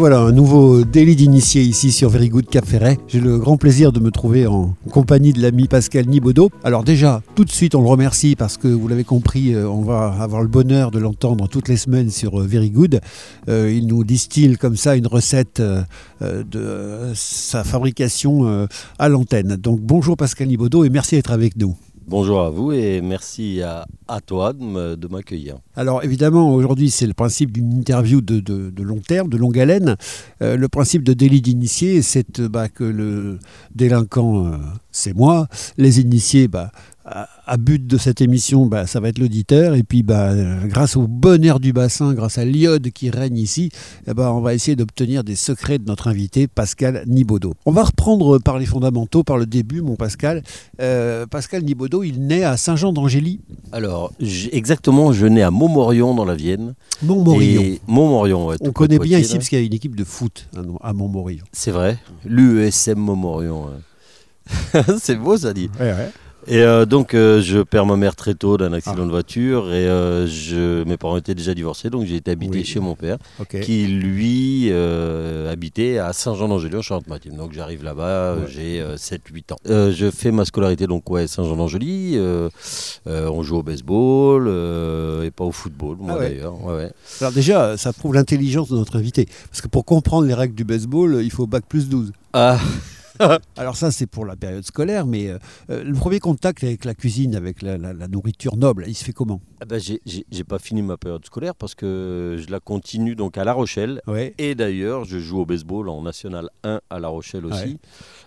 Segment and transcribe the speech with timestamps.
[0.00, 2.98] voilà, un nouveau délit d'initié ici sur Very Good Cap Ferret.
[3.06, 6.48] J'ai le grand plaisir de me trouver en compagnie de l'ami Pascal Nibaudot.
[6.64, 9.82] Alors déjà, tout de suite, on le remercie parce que vous l'avez compris, euh, on
[9.82, 13.02] va avoir le bonheur de l'entendre toutes les semaines sur euh, Very Good.
[13.50, 15.60] Euh, il nous distille comme ça une recette
[16.22, 18.66] de sa fabrication
[18.98, 19.56] à l'antenne.
[19.56, 21.76] Donc bonjour Pascal Nibaudot et merci d'être avec nous.
[22.10, 23.86] Bonjour à vous et merci à,
[24.26, 25.58] toi de m'accueillir.
[25.76, 29.94] Alors évidemment, aujourd'hui, c'est le principe d'une interview de long terme, de longue haleine.
[30.42, 33.38] Euh, le principe de délit d'initié, c'est euh, bah, que le
[33.76, 34.56] délinquant, euh,
[34.90, 35.46] c'est moi.
[35.78, 36.72] Les initiés, bah,
[37.52, 39.74] à, but de cette émission, bah, ça va être l'auditeur.
[39.74, 40.32] Et puis, bah,
[40.66, 43.70] grâce au bon air du bassin, grâce à l'iode qui règne ici,
[44.06, 47.54] eh ben, on va essayer d'obtenir des secrets de notre invité, Pascal Nibaudot.
[47.66, 50.42] On va reprendre par les fondamentaux, par le début, mon Pascal.
[50.80, 53.40] Euh, Pascal Nibaudot, il naît à Saint-Jean-d'Angély,
[53.72, 56.74] Alors, j'ai- exactement, je nais à Montmorillon dans la Vienne.
[57.02, 57.62] Montmorillon.
[57.62, 60.48] Et Montmorillon, ouais, On connaît bien ici parce qu'il y a une équipe de foot
[60.56, 61.44] à- à Montmorillon.
[61.52, 63.64] C'est vrai, l'UESM Montmorillon.
[63.66, 64.82] ouais.
[65.00, 65.70] c'est beau ça dit.
[65.78, 66.10] Ouais, ouais.
[66.50, 69.04] Et euh, donc, euh, je perds ma mère très tôt d'un accident Ah.
[69.04, 72.64] de voiture et euh, je, mes parents étaient déjà divorcés, donc j'ai été habité Oui.
[72.64, 73.18] chez mon père,
[73.62, 74.72] qui lui
[75.50, 77.36] habitait à Saint-Jean-d'Angély en Charente-Maritime.
[77.36, 78.46] Donc j'arrive là-bas, Ouais.
[78.48, 79.56] j'ai 7-8 ans.
[79.64, 82.14] Je fais ma scolarité donc ouais Saint-Jean-d'Angély.
[82.16, 82.48] euh,
[83.06, 84.48] on joue au baseball
[85.24, 86.30] et pas au football, moi Ah ouais.
[86.30, 86.64] d'ailleurs.
[86.64, 86.90] Ouais.
[87.20, 89.28] Alors déjà, ça prouve l'intelligence de notre invité.
[89.50, 92.12] Parce que pour comprendre les règles du baseball, il faut bac plus 12.
[92.32, 92.58] Ah,
[93.56, 95.38] Alors ça, c'est pour la période scolaire, mais euh,
[95.70, 99.04] euh, le premier contact avec la cuisine, avec la, la- la nourriture noble, il se
[99.04, 99.40] fait comment?
[99.60, 100.00] Ah bah, j'ai-
[100.48, 104.00] pas fini ma période scolaire parce que je la continue donc à La Rochelle.
[104.06, 104.34] Ouais.
[104.38, 107.76] Et d'ailleurs, je joue au baseball en National 1 à La Rochelle aussi, Ouais.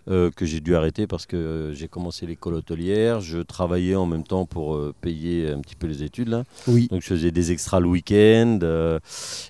[0.09, 3.19] euh, que j'ai dû arrêter parce que j'ai commencé l'école hôtelière.
[3.19, 6.29] Je travaillais en même temps pour euh, payer un petit peu les études.
[6.29, 6.43] Là.
[6.67, 6.87] Oui.
[6.91, 8.59] Donc je faisais des extras le week-end.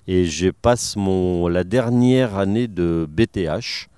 [0.08, 3.90] et je passe mon, la dernière année de BTH.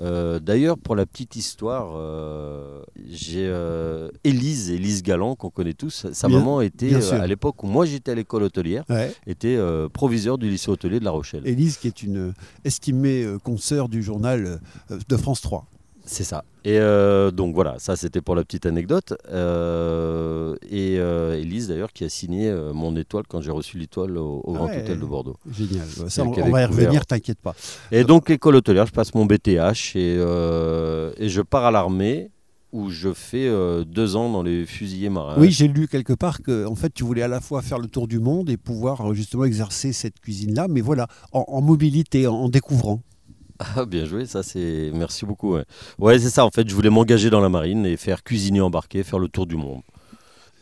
[0.00, 6.06] Euh, D'ailleurs, pour la petite histoire, euh, j'ai euh, Élise, Élise Galland, qu'on connaît tous.
[6.12, 9.12] Sa Bien- maman était, à l'époque où moi j'étais à l'école hôtelière, Ouais.
[9.26, 9.58] était
[9.92, 11.46] proviseur du lycée hôtelier de La Rochelle.
[11.46, 12.32] Élise, qui est une
[12.64, 14.60] estimée consoeur du journal
[15.08, 15.66] de France 3.
[16.04, 16.44] C'est ça.
[16.64, 19.14] Et euh, donc voilà, ça c'était pour la petite anecdote.
[19.30, 24.16] Euh, et euh, Élise d'ailleurs qui a signé euh, mon étoile quand j'ai reçu l'étoile
[24.16, 24.82] au, au Ah Grand ouais.
[24.82, 25.36] Hôtel de Bordeaux.
[25.50, 25.86] Génial.
[26.08, 27.54] Ça, on, va y revenir, t'inquiète pas.
[27.90, 32.30] Et donc école hôtelière, je passe mon BTH et, euh, et je pars à l'armée
[32.72, 35.34] où je fais euh, deux ans dans les fusiliers marins.
[35.38, 37.86] Oui, j'ai lu quelque part que en fait, tu voulais à la fois faire le
[37.86, 42.26] tour du monde et pouvoir euh, justement exercer cette cuisine-là, mais voilà, en, en mobilité,
[42.26, 43.00] en, en découvrant.
[43.76, 44.90] Ah, bien joué, ça c'est.
[44.94, 45.54] Merci beaucoup.
[45.54, 45.64] Ouais,
[45.98, 46.44] ouais c'est ça.
[46.44, 49.46] En fait, je voulais m'engager dans la marine et faire cuisinier embarqué, faire le tour
[49.46, 49.82] du monde.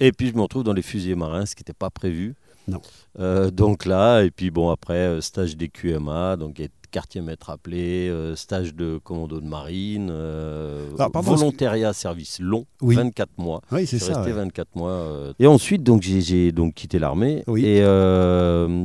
[0.00, 2.34] Et puis je me retrouve dans les fusiliers marins, ce qui n'était pas prévu.
[2.69, 2.81] Non.
[3.19, 7.51] Euh, donc là, et puis bon, après, euh, stage des QMA, donc être quartier maître
[7.51, 12.95] appelé, euh, stage de commando de marine, euh, Alors, pardon, volontariat service long, Oui.
[12.97, 13.61] 24 mois.
[13.73, 14.15] Oui, c'est ça.
[14.19, 14.37] resté ouais.
[14.45, 14.91] 24 mois.
[14.91, 15.33] euh.
[15.39, 17.65] Et ensuite, donc j'ai- donc quitté l'armée Oui.
[17.65, 17.81] et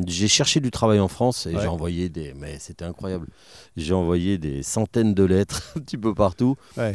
[0.08, 1.62] j'ai cherché du travail en France et Ouais.
[1.62, 3.28] j'ai envoyé des, mais c'était incroyable.
[3.78, 6.94] J'ai envoyé des centaines de lettres un petit peu partout Ouais,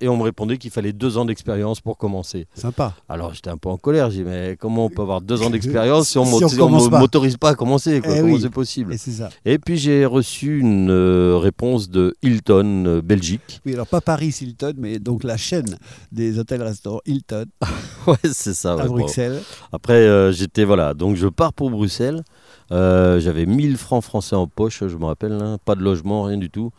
[0.00, 2.46] et on me répondait qu'il fallait deux ans d'expérience pour commencer.
[2.54, 2.94] sympa.
[3.08, 4.10] Alors j'étais un peu en colère.
[4.10, 6.56] J'ai dit mais comment on peut avoir deux ans d'expérience si on Si
[6.90, 6.98] pas.
[7.00, 8.40] m'autorise pas à commencer quoi, Eh Comment oui.
[8.40, 8.92] c'est possible?
[8.94, 9.28] Et c'est ça.
[9.44, 13.60] Et puis j'ai reçu une euh, réponse de Hilton euh, Belgique.
[13.66, 15.76] Oui, alors pas Paris Hilton, mais donc la chaîne
[16.12, 17.46] des hôtels-restaurants Hilton
[18.06, 18.76] Ouais, c'est ça.
[18.76, 18.94] ouais, à bon.
[18.98, 19.40] Bruxelles.
[19.72, 22.22] Après, euh, j'étais voilà, donc je pars pour Bruxelles.
[22.72, 26.36] Euh, J'avais 1000 francs français en poche, je me rappelle, hein, pas de logement, rien
[26.36, 26.70] du tout.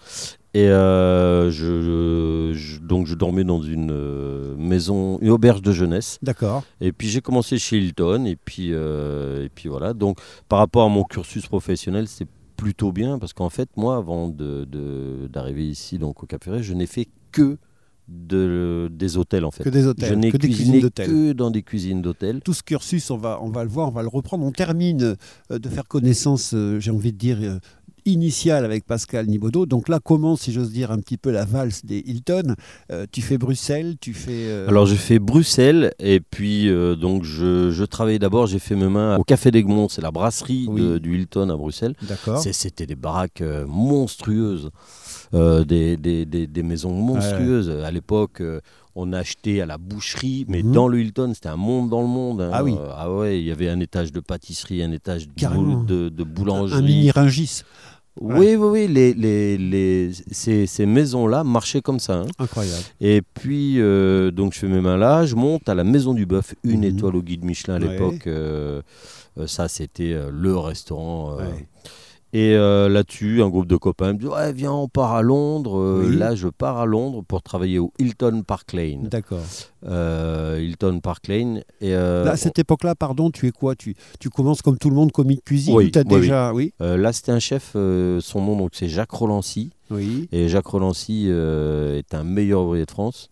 [0.53, 6.17] Et euh, je, je- donc je dormais dans une maison, une auberge de jeunesse.
[6.23, 6.63] D'accord.
[6.81, 8.25] Et puis j'ai commencé chez Hilton.
[8.25, 9.93] Et puis, euh, et puis voilà.
[9.93, 10.17] Donc
[10.49, 14.65] par rapport à mon cursus professionnel, c'est plutôt bien parce qu'en fait, moi, avant de-
[14.69, 17.57] de- d'arriver ici, donc au Cap Ferret, je n'ai fait que
[18.09, 19.63] de, des hôtels en fait.
[19.63, 22.39] Que des hôtels, je n'ai que cuisiné que dans des cuisines d'hôtel.
[22.41, 24.45] Tout ce cursus, on va, on va le voir, on va le reprendre.
[24.45, 25.15] On termine
[25.51, 27.59] euh, de faire connaissance, euh, j'ai envie de dire, euh,
[28.07, 29.65] initiale avec Pascal Nibaudot.
[29.65, 32.55] Donc là commence, si j'ose dire, un petit peu la valse des Hilton.
[32.91, 34.47] Euh, tu fais Bruxelles, tu fais...
[34.47, 38.75] euh, Alors j'ai fait Bruxelles et puis euh, donc je, je travaillais d'abord, j'ai fait
[38.75, 40.81] mes mains au Café d'Egmont, c'est la brasserie Oui.
[40.81, 41.95] de- du Hilton à Bruxelles.
[42.07, 42.39] D'accord.
[42.41, 44.69] C'était des baraques monstrueuses,
[45.33, 47.69] des, des- des- des maisons monstrueuses.
[47.69, 48.41] À l'époque,
[48.95, 50.71] on achetait à la boucherie, mais Mhm.
[50.71, 52.41] dans le Hilton, c'était un monde dans le monde.
[52.41, 52.49] hein.
[52.51, 52.73] Ah oui.
[52.79, 55.75] Euh, ah ouais, il y avait un étage de pâtisserie, un étage de, Carrément.
[55.81, 56.79] boul- de, de boulangerie.
[56.79, 57.61] Un mini Ringis.
[58.19, 62.15] Oui, oui, oui, les, les, les- ces, ces maisons-là marchaient comme ça.
[62.19, 62.25] hein.
[62.39, 62.83] Incroyable.
[63.01, 66.25] Et puis, euh, donc, je fais mes mains là, je monte à la Maison du
[66.25, 66.83] Bœuf, une Mhm.
[66.97, 67.91] étoile au guide Michelin à Ouais.
[67.91, 68.27] l'époque.
[68.27, 68.81] euh,
[69.37, 71.35] euh, ça, c'était le restaurant.
[71.37, 71.67] Ouais.
[72.33, 75.79] Et euh, là-dessus, un groupe de copains me dit Ouais, viens, on part à Londres.
[75.79, 76.17] Euh, Oui.
[76.17, 79.03] Là, je pars à Londres pour travailler au Hilton Park Lane.
[79.09, 79.39] D'accord.
[79.85, 81.63] Euh, Hilton Park Lane.
[81.79, 83.75] Et, Là, à cette époque-là, pardon, tu es quoi?
[83.75, 86.19] Tu, tu commences comme tout le monde commis de cuisine Oui, ou t'as oui, oui.
[86.21, 86.73] déjà oui?
[86.79, 89.71] là, c'était un chef, son nom, donc c'est Jacques Rolancy.
[89.89, 90.27] Oui.
[90.33, 93.29] Et Jacques Rolancy est un meilleur ouvrier de France.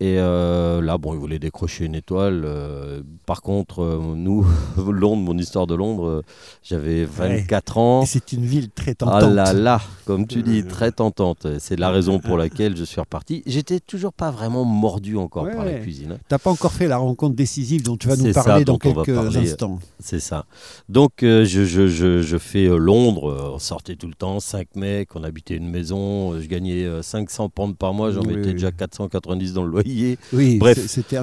[0.00, 2.44] Et euh, là, bon, il voulait décrocher une étoile.
[2.44, 4.46] euh, par contre, euh, nous,
[4.76, 6.22] Londres, mon histoire de Londres,
[6.62, 8.02] j'avais 24 ans.
[8.02, 9.34] Et c'est une ville très Ah tentante.
[9.34, 11.48] là là, comme tu dis, très tentante.
[11.58, 13.42] C'est la raison pour laquelle je suis reparti.
[13.44, 15.80] J'étais toujours pas vraiment mordu encore par la Ouais.
[15.80, 16.12] cuisine.
[16.12, 16.18] hein.
[16.28, 19.12] T'as pas encore fait la rencontre décisive dont tu vas nous ça parler dans quelques
[19.12, 19.38] parler.
[19.50, 19.80] instants.
[19.98, 20.44] C'est ça.
[20.88, 23.52] Donc, je, je, je, je fais Londres.
[23.54, 26.40] on sortait tout le temps, 5 mecs, on habitait une maison.
[26.40, 28.52] je gagnais euh, 500 pounds par mois, j'en Oui, mettais oui.
[28.54, 29.87] déjà 490 dans le loyer.
[30.32, 30.78] Oui, Bref,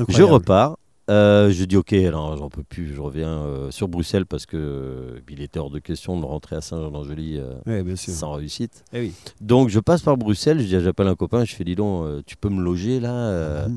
[0.10, 0.78] Je repars.
[1.10, 4.58] euh, je dis ok, alors j'en peux plus, je reviens euh, sur Bruxelles parce que
[4.58, 7.40] euh, il était hors de question de rentrer à Saint-Jean-d'Angely
[7.96, 8.84] sans réussite.
[8.92, 9.14] Eh oui.
[9.40, 12.36] Donc je passe par Bruxelles, je dis, j'appelle un copain, je fais dis donc, tu
[12.38, 13.68] peux me loger là euh,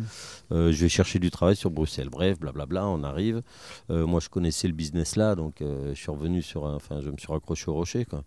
[0.50, 2.08] Je vais chercher du travail sur Bruxelles.
[2.08, 3.42] Bref, blablabla, on arrive.
[3.90, 7.16] Moi je connaissais le business là, donc je suis revenu sur un, enfin je me
[7.18, 8.22] suis raccroché au rocher quoi.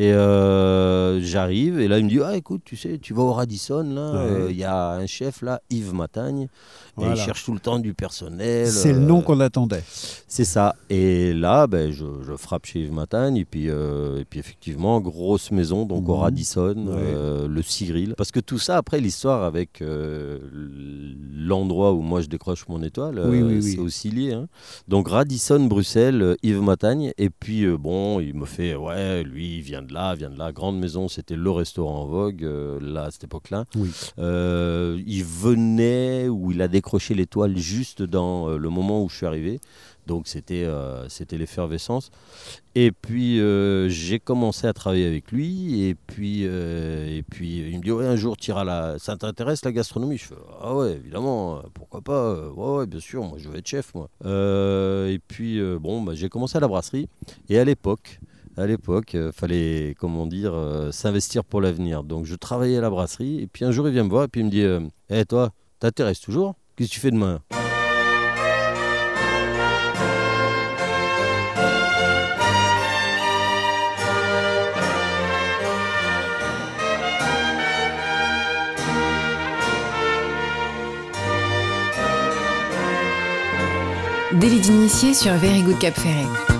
[0.00, 3.32] Et euh, j'arrive et là il me dit ah écoute tu sais tu vas au
[3.34, 4.18] Radisson là Ouais.
[4.18, 6.48] euh, il y a un chef là Yves Matagne
[7.00, 8.66] et il cherche tout le temps du personnel.
[8.66, 9.82] C'est le euh, nom qu'on attendait.
[10.28, 10.76] c'est ça.
[10.90, 13.36] Et là, ben, je, je frappe chez Yves Matagne.
[13.38, 16.20] Et puis, euh, et puis effectivement, grosse maison, donc au Mhm.
[16.20, 16.94] Radisson, Ouais.
[16.98, 18.12] euh, le Cyril.
[18.18, 20.40] Parce que tout ça, après, l'histoire avec euh,
[21.34, 23.72] l'endroit où moi je décroche mon étoile, euh, Oui, oui, oui.
[23.72, 24.32] c'est aussi lié.
[24.34, 24.48] hein.
[24.88, 27.12] Donc Radisson, Bruxelles, euh, Yves Matagne.
[27.16, 30.38] Et puis, euh, bon, il me fait, ouais, lui, il vient de là, vient de
[30.38, 30.52] là.
[30.52, 33.64] Grande maison, c'était le restaurant en vogue, euh, là, à cette époque-là.
[33.74, 33.90] Oui.
[34.18, 39.16] Euh, il venait ou il a décroché l'étoile juste dans euh, le moment où je
[39.16, 39.60] suis arrivé.
[40.06, 42.10] Donc c'était euh, c'était l'effervescence.
[42.74, 45.84] Et puis euh, j'ai commencé à travailler avec lui.
[45.84, 48.96] Et puis, euh, et puis il me dit ouais, un jour tu iras là.
[48.98, 50.16] Ça t'intéresse la gastronomie?
[50.16, 52.34] Je fais ah ouais évidemment pourquoi pas?
[52.50, 54.08] Ouais, ouais, bien sûr moi je veux être chef moi.
[54.24, 57.08] Et puis bon bah, j'ai commencé à la brasserie.
[57.48, 58.18] Et à l'époque
[58.60, 62.04] à l'époque, euh, fallait, comment dire, euh, s'investir pour l'avenir.
[62.04, 64.28] Donc je travaillais à la brasserie, et puis un jour il vient me voir, et
[64.28, 64.64] puis il me dit
[65.08, 66.54] Hé toi, t'intéresses toujours?
[66.76, 67.40] Qu'est-ce que tu fais demain?
[84.32, 86.59] Délit d'initié sur Very Good Cap Ferret.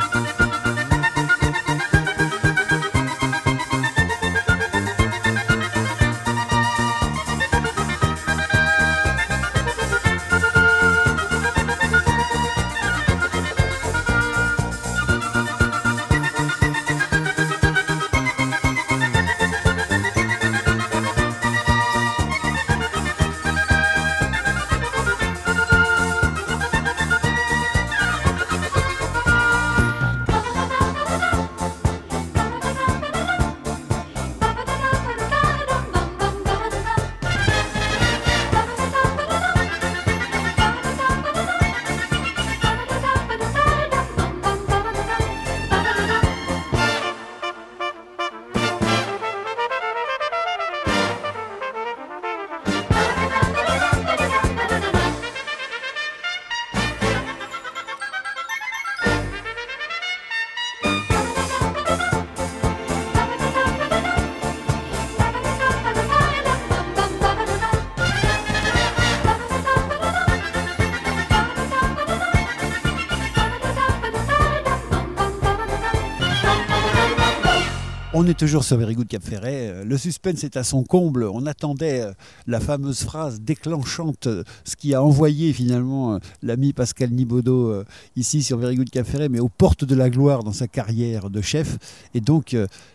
[78.23, 79.83] On est toujours sur Very Good Cap Ferret.
[79.83, 81.25] Le suspense est à son comble.
[81.25, 82.13] On attendait euh,
[82.47, 87.83] la fameuse phrase déclenchante, euh, ce qui a envoyé finalement euh, l'ami Pascal Nibaudot
[88.17, 91.31] ici sur Very Good Cap Ferret, mais aux portes de la gloire dans sa carrière
[91.31, 91.79] de chef.
[92.13, 92.55] Et donc,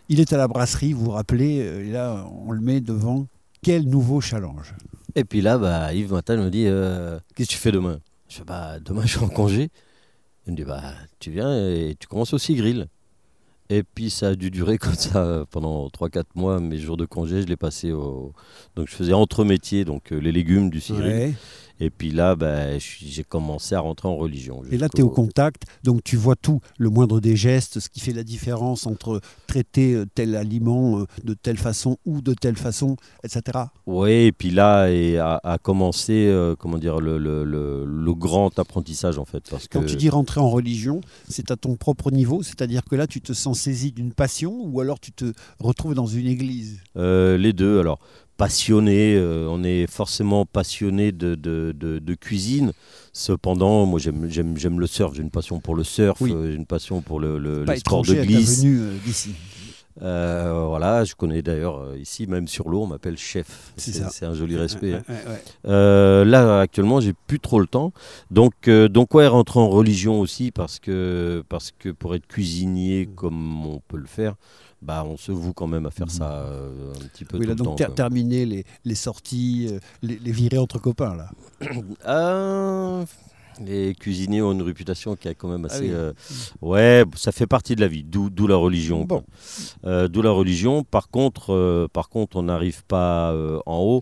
[0.09, 3.25] il est à la brasserie, vous vous rappelez, et là, on le met devant.
[3.63, 4.75] Quel nouveau challenge
[5.15, 6.65] Et puis là, bah, Yves Matin me dit
[7.33, 7.97] Qu'est-ce que tu fais demain?
[8.29, 9.69] Je fais bah, Demain, je suis en congé.
[10.45, 10.83] Il me dit bah,
[11.17, 12.85] Tu viens et tu commences aussi grill.
[13.69, 16.59] Et puis ça a dû durer comme ça euh, pendant 3-4 mois.
[16.59, 18.33] Mes jours de congé, je les passais au.
[18.75, 20.81] Donc je faisais entre métiers, donc euh, les légumes du.
[20.91, 21.33] Ouais.
[21.79, 24.61] Et puis là, ben, j'ai commencé à rentrer en religion.
[24.71, 27.89] Et là, tu es au contact, donc tu vois tout, le moindre des gestes, ce
[27.89, 32.33] qui fait la différence entre traiter euh, tel aliment euh, de telle façon ou de
[32.33, 33.65] telle façon, etc.
[33.85, 38.13] Oui, et puis là et a, a commencé, euh, comment dire, le, le- le- le
[38.13, 39.43] grand apprentissage en fait.
[39.49, 42.95] Parce Quand que, tu dis rentrer en religion, c'est à ton propre niveau, c'est-à-dire que
[42.95, 46.79] là, tu te sens saisi d'une passion ou alors tu te retrouves dans une église?
[46.97, 47.99] Euh, les deux, alors
[48.37, 52.71] passionné, euh, on est forcément passionné de, de- de- de cuisine.
[53.13, 56.33] Cependant, moi j'aime, j'aime, j'aime le surf, j'ai une passion pour le surf, Oui.
[56.33, 58.59] euh, j'ai une passion pour le, le, sports de glisse.
[58.63, 59.33] venue euh, d'ici.
[60.01, 63.71] Euh, voilà, je connais d'ailleurs ici, même sur l'eau, on m'appelle chef.
[63.77, 64.93] C'est un joli respect.
[64.95, 65.03] hein.
[65.07, 65.43] Ouais, ouais, ouais.
[65.67, 67.93] Euh, là, actuellement, j'ai plus trop le temps.
[68.29, 73.07] Donc, euh, donc ouais, rentrer en religion aussi, parce que, parce que pour être cuisinier
[73.15, 74.35] comme on peut le faire,
[74.85, 77.49] bah, on se voue quand même à faire ça euh, un petit peu Oui, tout
[77.49, 77.75] là, le donc temps.
[77.75, 81.29] ter- terminer les, les sorties, euh, les, les virées entre copains, là.
[82.07, 83.03] Euh,
[83.61, 85.89] les cuisiniers ont une réputation qui est quand même Ah assez.
[85.89, 86.13] oui.
[86.61, 89.05] ouais, ça fait partie de la vie, d'où la religion.
[89.05, 89.23] Bon.
[89.83, 90.83] d'où la religion.
[90.83, 93.33] Par contre, par contre on n'arrive pas
[93.65, 94.01] en haut.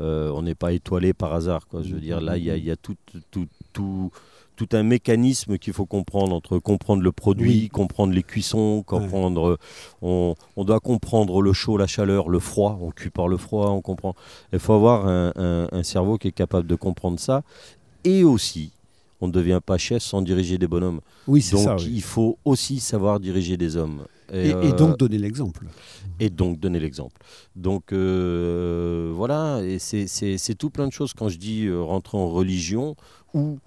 [0.00, 1.68] On n'est pas étoilé par hasard.
[1.68, 1.82] Quoi.
[1.82, 2.96] Je veux dire, là, il y a, y a tout,
[3.30, 4.10] tout, tout,
[4.58, 7.68] tout un mécanisme qu'il faut comprendre entre comprendre le produit, Oui.
[7.68, 9.50] comprendre les cuissons, comprendre.
[9.50, 9.56] euh,
[10.02, 12.76] On, on doit comprendre le chaud, la chaleur, le froid.
[12.82, 14.14] On cuit par le froid, on comprend.
[14.52, 17.42] Il faut avoir un, un- un cerveau qui est capable de comprendre ça.
[18.02, 18.72] Et aussi,
[19.20, 21.00] on ne devient pas chef sans diriger des bonhommes.
[21.28, 21.76] Oui, c'est Donc, ça.
[21.76, 21.92] oui.
[21.94, 24.06] il faut aussi savoir diriger des hommes.
[24.32, 25.66] Et, et euh, donc donner l'exemple.
[26.20, 27.16] et donc donner l'exemple.
[27.56, 31.12] Donc euh, voilà, et c'est- tout plein de choses.
[31.14, 32.96] Quand je dis euh, rentrer en religion
[33.34, 33.58] ou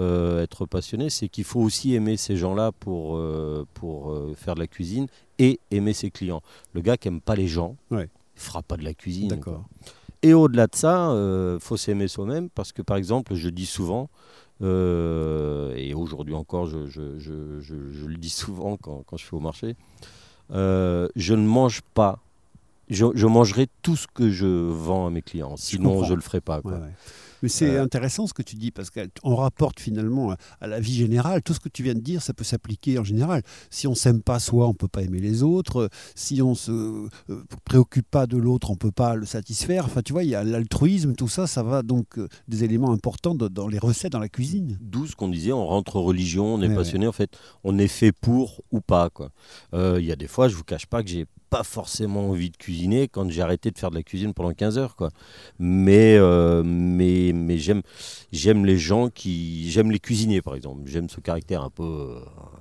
[0.00, 4.54] euh, être passionné, c'est qu'il faut aussi aimer ces gens-là pour, euh, pour euh, faire
[4.54, 5.06] de la cuisine
[5.38, 6.42] et aimer ses clients.
[6.72, 8.08] Le gars qui aime pas les gens, Ouais.
[8.36, 9.28] il fera pas de la cuisine.
[9.28, 9.64] D'accord.
[10.22, 11.12] Et au-delà de ça,
[11.54, 14.08] il faut s'aimer soi-même parce que, par exemple, je dis souvent,
[14.62, 19.76] et aujourd'hui encore, je, je- je- le dis souvent quand, quand je suis au marché,
[20.50, 22.18] je ne mange pas,
[22.88, 26.22] je, je mangerai tout ce que je vends à mes clients, sinon je ne le
[26.22, 26.60] ferai pas.
[26.60, 26.72] quoi.
[26.72, 26.92] Ouais, ouais.
[27.42, 30.94] Mais c'est Euh, intéressant ce que tu dis parce qu'on rapporte finalement à, la vie
[30.94, 31.42] générale.
[31.42, 33.42] Tout ce que tu viens de dire, ça peut s'appliquer en général.
[33.70, 35.88] Si on s'aime pas soi, on peut pas aimer les autres.
[36.14, 37.08] Si on se euh,
[37.64, 39.84] préoccupe pas de l'autre, on peut pas le satisfaire.
[39.86, 42.92] Enfin, tu vois, il y a l'altruisme, tout ça, ça va donc euh, des éléments
[42.92, 44.78] importants de- dans les recettes, dans la cuisine.
[44.80, 47.78] D'où ce qu'on disait, on rentre en religion, on est Ouais, passionné, en fait, on
[47.78, 49.08] est fait pour ou pas.
[49.74, 52.50] Euh, Il y a des fois, je vous cache pas que j'ai pas forcément envie
[52.50, 54.96] de cuisiner quand j'ai arrêté de faire de la cuisine pendant 15 heures.
[54.96, 55.10] Quoi.
[55.58, 57.82] Mais, euh, mais, mais j'aime,
[58.32, 59.70] j'aime les gens qui.
[59.70, 60.82] J'aime les cuisiniers, par exemple.
[60.86, 62.14] J'aime ce caractère un peu,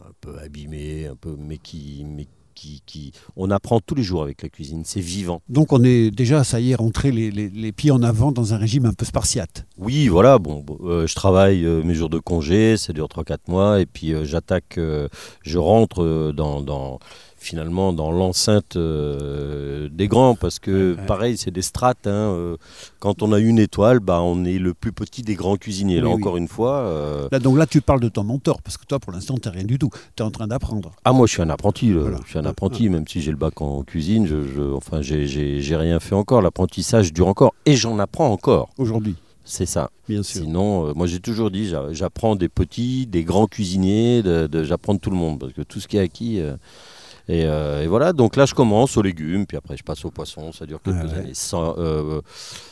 [0.07, 2.03] un peu abîmé, un peu, mais qui.
[2.05, 3.13] Mais qui, qui...
[3.37, 5.41] On apprend tous les jours avec la cuisine, c'est vivant.
[5.47, 8.53] Donc on est déjà, ça y est, rentré les, les- les pieds en avant dans
[8.53, 9.65] un régime un peu spartiate.
[9.77, 13.37] Oui, voilà, bon, bon, euh, je travaille euh, mes jours de congé, ça dure 3-4
[13.47, 16.99] mois, et puis euh, j'attaque, je rentre dans, dans-
[17.39, 21.05] finalement dans l'enceinte euh, des grands, parce que Ouais, ouais.
[21.05, 22.05] pareil, c'est des strates.
[22.07, 22.57] hein, euh,
[22.99, 25.99] quand on a une étoile, bah, on est le plus petit des grands cuisiniers.
[26.01, 26.21] Là, Oui, oui.
[26.21, 28.99] encore une fois, euh, Là, donc là, tu parles de ton mentor parce que toi,
[28.99, 29.89] pour l'instant, tu n'es rien du tout.
[30.15, 30.91] Tu es en train d'apprendre.
[31.05, 31.91] ah, moi, je suis un apprenti.
[31.91, 32.17] Voilà.
[32.25, 34.27] Je suis un Ouais, apprenti, même si j'ai le bac en cuisine.
[34.27, 36.41] Je, je- enfin, j'ai- rien fait encore.
[36.41, 38.69] L'apprentissage dure encore, et j'en apprends encore.
[38.77, 39.15] Aujourd'hui,
[39.45, 39.89] C'est ça.
[40.09, 40.41] bien sûr.
[40.41, 44.63] Sinon, euh, moi j'ai toujours dit, j'a- j'apprends des petits, des grands cuisiniers, de, de-
[44.63, 46.39] j'apprends de tout le monde, parce que tout ce qui est acquis.
[46.39, 46.55] euh,
[47.29, 50.11] et, euh, et voilà, donc là je commence aux légumes, puis après je passe aux
[50.11, 51.17] poissons, ça dure quelques ouais.
[51.19, 51.31] années.
[51.33, 52.19] Sans- euh,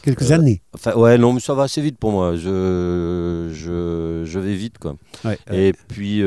[0.01, 0.61] Quelques Euh, années.
[0.73, 4.77] enfin, ouais, non, mais ça va assez vite pour moi, je, je, je vais vite
[4.79, 4.95] quoi.
[5.23, 6.21] Ouais, Et puis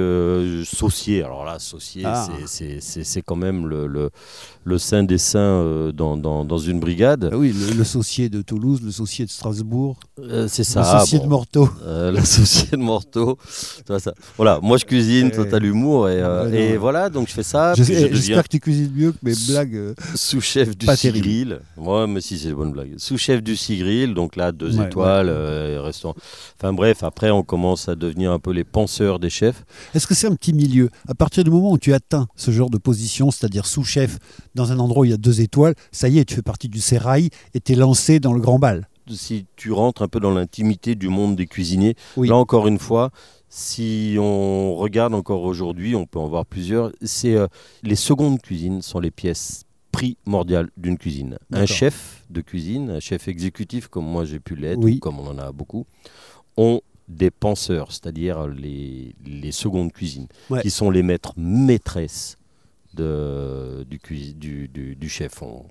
[0.65, 2.27] saucier, alors là, saucier, Ah.
[2.47, 4.11] c'est- quand même le, le,
[4.65, 7.31] le saint des saints dans, dans, dans une brigade.
[7.33, 9.99] Ah oui, le, le saucier de Toulouse, le saucier de Strasbourg,
[10.49, 10.81] c'est ça.
[10.95, 11.25] le saucier bon.
[11.25, 11.69] de Morteau.
[11.85, 13.39] Euh, l'associé de Morteau.
[13.79, 14.15] Tu vois ça.
[14.37, 16.23] Voilà, moi je cuisine, toi t'as l'humour et,
[16.53, 17.75] et voilà, donc je fais ça.
[17.75, 17.83] Je-
[18.21, 19.75] J'espère que tu cuisines mieux que mes blagues.
[19.75, 19.95] euh.
[20.15, 20.87] sous-chef du.
[20.97, 21.61] Sigril.
[21.77, 22.95] Ouais, mais si c'est une bonne blague.
[22.99, 26.15] Sous-chef du Sigril, donc là deux Ouais, étoiles, euh, restaurant.
[26.59, 29.65] Enfin bref, après on commence à devenir un peu les penseurs des chefs.
[29.95, 30.91] Est-ce que c'est un petit milieu?
[31.09, 34.19] À partir du moment où tu atteins ce genre de position, c'est-à-dire sous-chef
[34.55, 36.69] dans un endroit où il y a deux étoiles, ça y est, tu fais partie
[36.69, 38.89] du sérail et tu es lancé dans le grand bal.
[39.13, 42.29] Si tu rentres un peu dans l'intimité du monde des cuisiniers, Oui.
[42.29, 43.11] là encore une fois,
[43.51, 46.93] si on regarde encore aujourd'hui, on peut en voir plusieurs.
[47.03, 47.49] C'est euh,
[47.83, 51.37] les secondes cuisines sont les pièces primordiales d'une cuisine.
[51.53, 55.01] Un chef de cuisine, un chef exécutif comme moi j'ai pu l'être, Oui.
[55.01, 55.85] comme on en a beaucoup,
[56.57, 60.63] ont des penseurs, c'est-à-dire les, les secondes cuisines, Ouais.
[60.63, 62.37] qui sont les maîtres maîtresses
[62.95, 65.43] de, du, cuis- du, du- du chef.
[65.43, 65.65] On,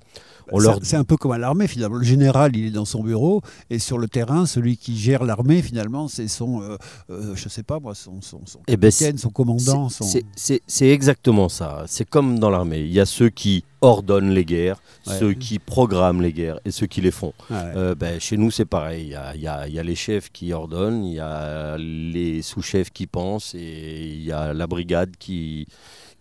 [0.51, 1.97] on leur c'est- un peu comme à l'armée finalement.
[1.97, 5.61] Le général, il est dans son bureau et sur le terrain, celui qui gère l'armée
[5.61, 6.77] finalement, c'est son, euh,
[7.09, 9.89] euh, je sais pas moi, son, son, son Eh ben, capitaine, son commandant.
[9.89, 10.85] C'est- Son...
[10.85, 11.83] exactement ça.
[11.87, 12.79] C'est comme dans l'armée.
[12.81, 15.17] Il y a ceux qui ordonnent les guerres, Ouais.
[15.19, 17.33] ceux qui programment les guerres et ceux qui les font.
[17.49, 17.55] Ouais.
[17.75, 19.15] Euh, ben, chez nous, c'est pareil.
[19.35, 23.07] Il y a, y a les chefs qui ordonnent, il y a les sous-chefs qui
[23.07, 25.67] pensent et il y a la brigade qui,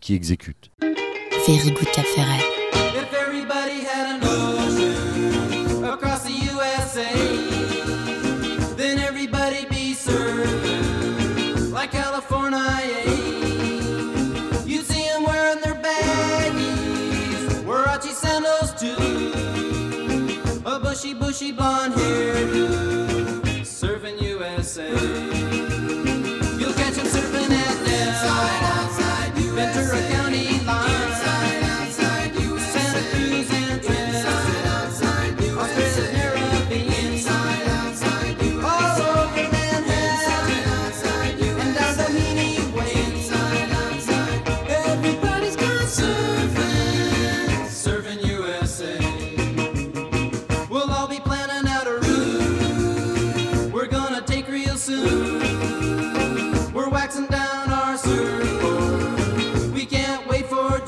[0.00, 0.70] qui exécute.
[1.46, 2.42] Very Good Ferret.
[2.94, 4.58] If everybody had an ocean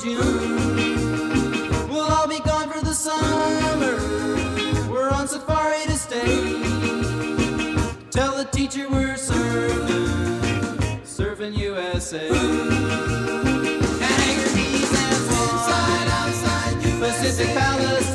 [0.01, 1.87] June.
[1.87, 3.97] We'll all be gone for the summer.
[4.91, 6.59] We're on safari to stay.
[8.09, 12.29] Tell the teacher we're serving, serving USA.
[12.29, 12.73] And
[14.01, 18.10] Hangar Keys and Swan, Pacific Palisades,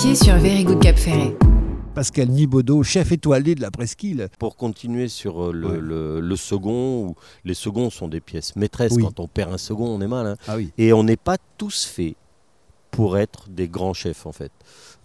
[0.00, 1.34] D'initié sur Very Good Cap Ferret.
[1.94, 4.28] Pascal Nibaudot, chef étoilé de la presqu'île.
[4.38, 5.78] Pour continuer sur euh, le, Ouais.
[5.80, 8.92] le- le second, où les seconds sont des pièces maîtresses.
[8.92, 9.02] Oui.
[9.02, 10.26] Quand on perd un second, on est mal.
[10.26, 10.36] hein.
[10.46, 10.70] Ah oui.
[10.78, 12.14] Et on n'est pas tous faits
[12.92, 14.52] pour être des grands chefs, en fait.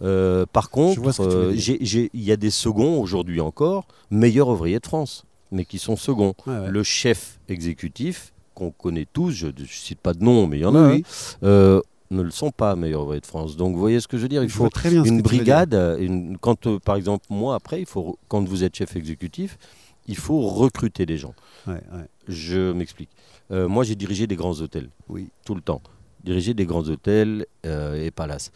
[0.02, 5.24] Euh, par contre, euh, il y a des seconds aujourd'hui encore, meilleurs ouvriers de France,
[5.50, 6.34] mais qui sont seconds.
[6.46, 6.70] Ouais, ouais.
[6.70, 10.64] Le chef exécutif, qu'on connaît tous, je ne cite pas de nom, mais il y
[10.66, 11.02] en Oui, a, oui.
[11.04, 11.80] hein, euh,
[12.14, 13.56] ne le sont pas meilleurs ouvriers de France.
[13.56, 15.74] Donc vous voyez ce que je veux dire Il Je faut très bien une brigade,
[15.98, 19.58] une- quand euh, par exemple moi après, il faut quand vous êtes chef exécutif,
[20.06, 21.34] il faut recruter des gens.
[21.66, 22.06] Ouais, ouais.
[22.28, 23.10] Je m'explique.
[23.50, 25.28] Euh, moi j'ai dirigé des grands hôtels Oui.
[25.44, 25.82] tout le temps,
[26.22, 28.50] dirigé des grands hôtels euh, et palaces.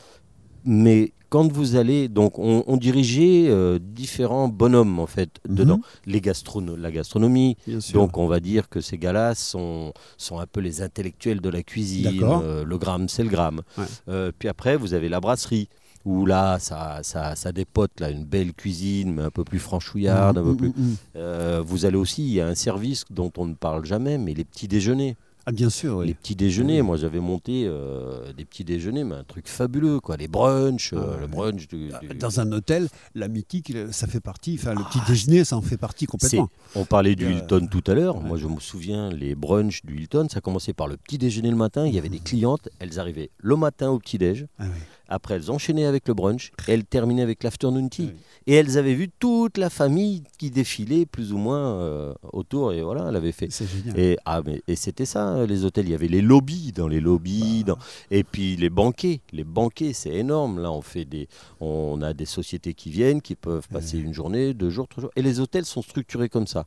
[0.65, 5.55] Mais quand vous allez, donc on, on dirigeait euh, différents bonhommes en fait Mhm.
[5.57, 5.81] dedans.
[6.07, 8.01] Les gastrono- la gastronomie, Bien sûr.
[8.01, 11.63] donc on va dire que ces gars-là sont, sont un peu les intellectuels de la
[11.63, 12.21] cuisine.
[12.23, 13.63] Euh, le gramme, c'est le gramme.
[13.77, 13.85] Ouais.
[14.09, 15.69] Euh, puis après, vous avez la brasserie.
[16.05, 20.39] Où là, ça, ça, ça dépote, là, une belle cuisine, mais un peu plus franchouillarde,
[20.39, 20.73] un peu Mm, plus.
[21.17, 24.33] Euh, vous allez aussi, il y a un service dont on ne parle jamais, mais
[24.33, 25.17] les petits déjeuners.
[25.51, 26.09] Ah bien sûr, oui.
[26.09, 30.19] Les petits déjeuners, moi j'avais monté euh, des petits déjeuners, mais un truc fabuleux, quoi.
[30.19, 34.07] Les brunchs, euh, Ah le brunch du, Ah, du- Dans un hôtel, la mythique, ça
[34.07, 36.51] fait partie, enfin le petit déjeuner, ça en fait partie complètement.
[36.75, 38.21] On parlait du Euh, Hilton tout à l'heure.
[38.21, 41.57] Moi, je me souviens, les brunchs du Hilton, ça commençait par le petit déjeuner le
[41.57, 41.87] matin.
[41.87, 44.47] Il y avait des clientes, elles arrivaient le matin au petit déj.
[44.59, 44.81] Ah oui.
[45.09, 48.03] Après, elles enchaînaient avec le brunch et elles terminaient avec l'afternoon tea.
[48.03, 48.21] Oui.
[48.47, 52.73] Et elles avaient vu toute la famille qui défilait plus ou moins euh, autour.
[52.73, 53.49] Et voilà, elle avait fait.
[53.51, 53.99] C'est génial.
[53.99, 55.87] Et, ah, mais, et c'était ça, les hôtels.
[55.87, 57.65] Il y avait les lobbies dans les lobbies.
[57.67, 57.75] Bah.
[57.75, 57.79] dans-
[58.11, 59.21] et puis les banquets.
[59.33, 60.61] Les banquets, c'est énorme.
[60.61, 61.29] Là, on, fait des,
[61.61, 65.11] on a des sociétés qui viennent, qui peuvent passer une journée, deux jours, trois jours.
[65.17, 66.65] Et les hôtels sont structurés comme ça.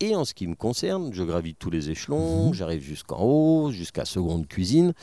[0.00, 2.54] Et en ce qui me concerne, je gravis tous les échelons, Mhm.
[2.54, 4.94] j'arrive jusqu'en haut, jusqu'à seconde cuisine.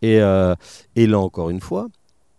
[0.00, 0.54] Et, euh,
[0.94, 1.88] et là, encore une fois,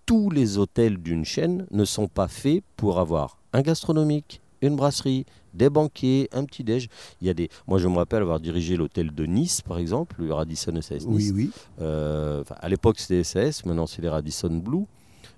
[0.05, 5.25] tous les hôtels d'une chaîne ne sont pas faits pour avoir un gastronomique, une brasserie,
[5.53, 6.89] des banquets, un petit déj.
[7.21, 7.49] Il y a des.
[7.67, 11.05] Moi, je me rappelle avoir dirigé l'hôtel de Nice, par exemple, le Radisson SAS Nice.
[11.07, 11.51] Oui, oui.
[11.81, 14.85] Euh, à l'époque, c'était SAS, maintenant, c'est les Radisson Blue.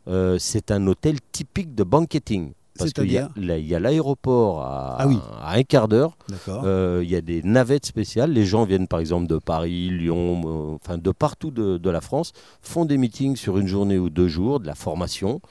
[0.07, 2.53] Euh, c'est un hôtel typique de banqueting.
[2.77, 5.17] Parce qu'il y a- l'aéroport à, Ah oui.
[5.41, 6.17] à un quart d'heure.
[6.47, 8.31] Euh, Il y a des navettes spéciales.
[8.31, 12.01] Les gens viennent par exemple de Paris, Lyon, euh, enfin de partout de, de la
[12.01, 15.41] France, font des meetings sur une journée ou deux jours, de la formation.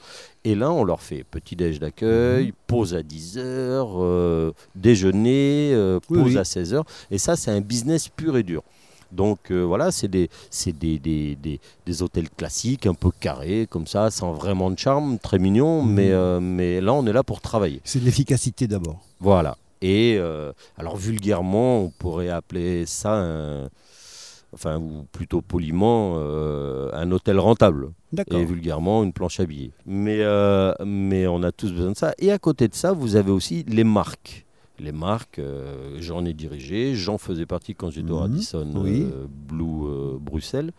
[0.45, 1.79] Et là, on leur fait petit-déj Mhm.
[1.81, 5.73] d'accueil, pause à 10 heures, euh, déjeuner,
[6.09, 6.37] Oui, pause oui.
[6.37, 6.85] à 16 heures.
[7.11, 8.63] Et ça, c'est un business pur et dur.
[9.11, 13.67] Donc euh, voilà, c'est des, c'est des, des, des, des hôtels classiques, un peu carrés,
[13.69, 15.93] comme ça, sans vraiment de charme, très mignon, Mhm.
[15.93, 17.81] mais, euh, mais là on est là pour travailler.
[17.83, 18.99] C'est de l'efficacité d'abord.
[19.19, 19.57] Voilà.
[19.81, 23.69] Et euh, alors vulgairement, on pourrait appeler ça un,
[24.53, 27.89] enfin ou plutôt poliment euh, un hôtel rentable.
[28.11, 28.39] D'accord.
[28.39, 29.71] Et vulgairement une planche à billets.
[29.85, 32.13] Mais, euh, mais on a tous besoin de ça.
[32.17, 34.45] Et à côté de ça, vous avez aussi les marques.
[34.79, 38.21] Les marques, euh, j'en ai dirigé, j'en faisais partie quand j'étais au Mhm.
[38.21, 39.01] Radisson Oui.
[39.11, 40.71] euh, Blue euh, Bruxelles.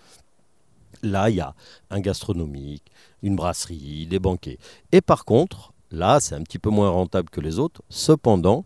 [1.02, 1.54] Là, il y a
[1.90, 2.84] un gastronomique,
[3.22, 4.58] une brasserie, des banquets.
[4.92, 7.82] Et par contre, là, c'est un petit peu moins rentable que les autres.
[7.88, 8.64] Cependant,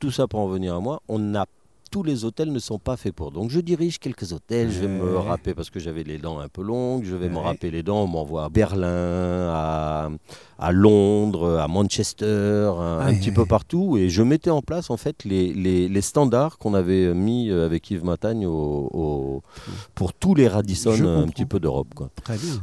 [0.00, 1.46] tout ça pour en venir à moi, on a
[1.94, 3.30] tous les hôtels ne sont pas faits pour.
[3.30, 6.48] Donc je dirige quelques hôtels, je vais me râper parce que j'avais les dents un
[6.48, 8.88] peu longues, je vais me râper les dents, on m'envoie à Berlin,
[9.52, 10.08] à,
[10.58, 13.96] à Londres, à Manchester, un, un petit peu partout.
[13.96, 17.64] Et je mettais en place en fait les, les- les standards qu'on avait mis euh,
[17.64, 19.42] avec Yves Matagne au- au-
[19.94, 20.90] pour tous les Radisson
[21.22, 21.86] un petit peu d'Europe.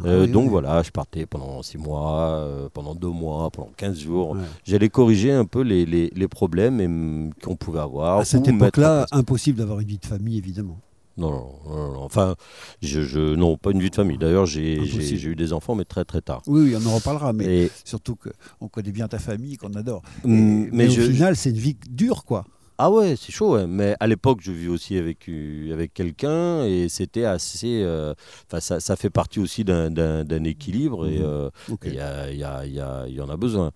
[0.06, 3.98] Euh, Ah donc voilà, je partais pendant six mois, euh, pendant deux mois, pendant 15
[3.98, 4.36] jours.
[4.66, 8.20] J'allais corriger un peu les, les- les problèmes et, mm, qu'on pouvait avoir.
[8.20, 9.21] À cette époque-là, place.
[9.22, 10.80] Impossible d'avoir une vie de famille, évidemment.
[11.18, 12.36] Non, non, non, non, enfin,
[12.82, 14.18] je, je- non, pas une vie de famille.
[14.18, 15.02] D'ailleurs, j'ai Impossible.
[15.04, 16.42] j'ai- j'ai eu des enfants, mais très très tard.
[16.48, 20.02] Oui, oui, on en reparlera, mais Et, surtout qu'on connaît bien ta famille, qu'on adore.
[20.24, 22.46] Et- mm, mais, je- au final, c'est une vie dure, quoi.
[22.84, 23.68] Ah ouais, c'est chaud, ouais.
[23.68, 27.82] mais à l'époque, je vis aussi avec, euh, avec quelqu'un et c'était assez.
[27.84, 28.16] euh,
[28.48, 31.50] Enfin, ça, ça fait partie aussi d'un- d'un d'un équilibre et euh,
[31.86, 33.72] il y, en a besoin.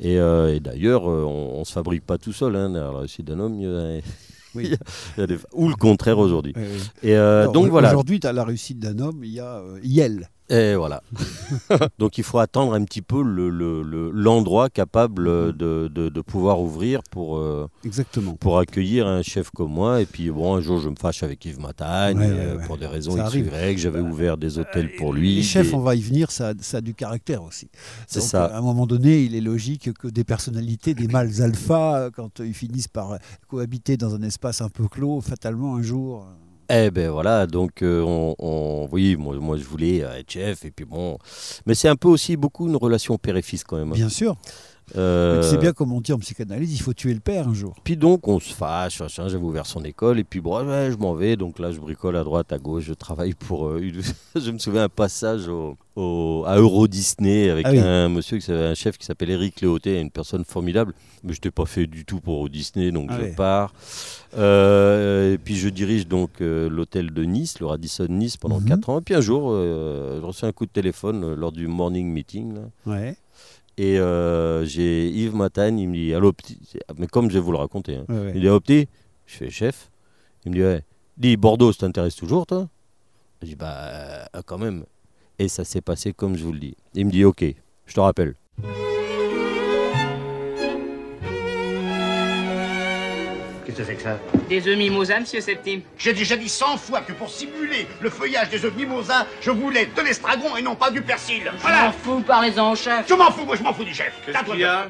[0.00, 2.56] Et, euh, et d'ailleurs, euh, on, on se fabrique pas tout seul.
[2.56, 3.60] Hein, la réussite d'un homme,
[4.56, 4.74] Oui.
[5.16, 6.52] il y a des- ou le contraire aujourd'hui.
[6.56, 6.80] Oui, oui.
[7.02, 7.88] Et euh, donc voilà.
[7.90, 10.30] Aujourd'hui, tu as la réussite d'un homme, il y a euh, Yel.
[10.48, 11.02] Et voilà.
[11.98, 16.08] Donc il faut attendre un petit peu le- le- le- l'endroit capable euh, de, de-
[16.08, 18.34] de pouvoir ouvrir pour, euh, Exactement.
[18.34, 20.00] pour accueillir un chef comme moi.
[20.02, 22.64] Et puis bon, un jour je me fâche avec Yves Matagne Ouais, ouais, euh, ouais.
[22.66, 23.46] pour des raisons Ça X ou arrive.
[23.72, 23.78] Y.
[23.78, 25.34] J'avais ouvert des hôtels pour lui.
[25.34, 27.68] Les chefs, on va y venir, ça, ça a du caractère aussi.
[28.06, 28.44] C'est ça.
[28.46, 32.38] À un moment donné, il est logique que des personnalités, des mâles alpha, euh, quand
[32.40, 33.16] euh, ils finissent par euh,
[33.48, 36.24] cohabiter dans un espace un peu clos, fatalement un jour.
[36.68, 40.64] Eh ben voilà, donc euh, on, on- oui, moi, moi je voulais euh, être chef
[40.64, 41.16] et puis bon,
[41.64, 43.92] mais c'est un peu aussi beaucoup une relation père et fils quand même.
[43.92, 44.36] Bien sûr.
[44.96, 47.74] Euh, C'est bien comme on dit en psychanalyse, il faut tuer le père un jour.
[47.82, 51.14] Puis donc on se fâche, j'avais ouvert son école et puis bon, ouais, je m'en
[51.14, 54.00] vais, donc là je bricole à droite, à gauche, je travaille pour euh, une...
[54.40, 57.78] je me souviens un passage au, au- à Euro Disney avec Ah oui.
[57.80, 60.92] un monsieur, un chef qui s'appelle Eric Léoté, une personne formidable,
[61.24, 63.34] mais je n'étais pas fait du tout pour Euro Disney, donc Ah je ouais.
[63.34, 63.72] pars.
[64.36, 68.68] Euh, et puis je dirige donc euh, l'hôtel de Nice, le Radisson Nice pendant Mhm.
[68.68, 71.66] 4 ans, et puis un jour euh, je reçois un coup de téléphone lors du
[71.66, 72.60] morning meeting, là.
[72.86, 73.16] Ouais.
[73.78, 76.58] Et euh, j'ai Yves Matagne, il me dit, allô petit,
[76.96, 78.04] mais comme je vais vous le raconter, hein.
[78.08, 78.32] ouais, ouais.
[78.34, 78.88] il dit, oh, petit
[79.26, 79.90] Je fais chef.
[80.44, 80.82] Il me dit, ouais.
[81.16, 82.68] Dis, Bordeaux, ça t'intéresse toujours, toi?
[83.42, 84.84] Je dis, bah, euh, quand même.
[85.38, 86.76] Et ça s'est passé comme je vous le dis.
[86.94, 87.44] Il me dit, ok,
[87.86, 88.34] je te rappelle.
[93.76, 95.82] Que c'est que ça Des œufs mimosa, monsieur Septime.
[95.98, 99.86] J'ai déjà dit cent fois que pour simuler le feuillage des œufs mimosa, je voulais
[99.86, 101.42] de l'estragon et non pas du persil.
[101.44, 103.06] Je m'en Voilà fous, parlez-en au chef.
[103.08, 104.12] Je m'en fous, moi je m'en fous du chef.
[104.24, 104.86] Qu'est-ce qu'il y a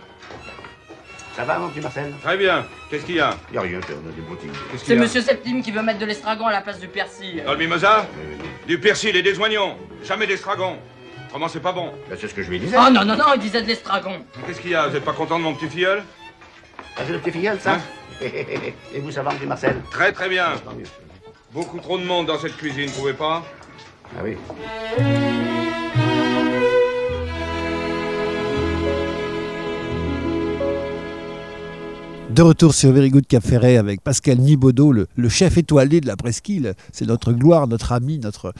[1.36, 2.12] Ça va, mon petit Marcel?
[2.22, 2.64] Très bien.
[2.90, 3.34] Qu'est-ce qu'il y a?
[3.52, 4.50] Y a rien, c'est- on a des boutiques.
[4.84, 7.42] C'est monsieur Septime qui veut mettre de l'estragon à la place du persil.
[7.44, 8.06] Dans le mimosa?
[8.66, 9.76] Du persil et des oignons.
[10.04, 10.78] Jamais d'estragon.
[11.32, 12.76] Comment c'est pas bon Ben, c'est ce que je lui disais.
[12.78, 14.24] Oh non, non, non, il disait de l'estragon.
[14.46, 14.86] Qu'est-ce qu'il y a?
[14.88, 16.02] Vous êtes pas content de mon petit filleul?
[17.04, 17.80] C'est le petit filleul, ça Hein
[18.22, 20.54] Et vous, ça va, Marcel Très très bien.
[21.52, 23.42] Beaucoup trop de monde dans cette cuisine, vous pouvez pas?
[24.16, 24.36] Ah oui.
[32.36, 36.74] De retour sur Very Good Ferret avec Pascal Nibaudot, le, chef étoilé de la presqu'île.
[36.92, 38.52] C'est notre gloire, notre ami, notre,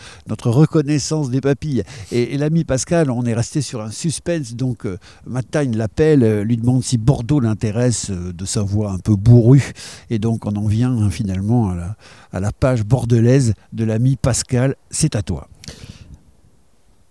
[0.48, 1.82] reconnaissance des papilles.
[2.10, 4.54] Et, l'ami Pascal, on est resté sur un suspense.
[4.54, 8.98] Donc, euh, Matagne l'appelle, euh, lui demande si Bordeaux l'intéresse euh, de sa voix un
[8.98, 9.74] peu bourrue.
[10.08, 11.74] Et donc, on en vient hein, finalement
[12.32, 14.76] à la page bordelaise de l'ami Pascal.
[14.90, 15.48] C'est à toi.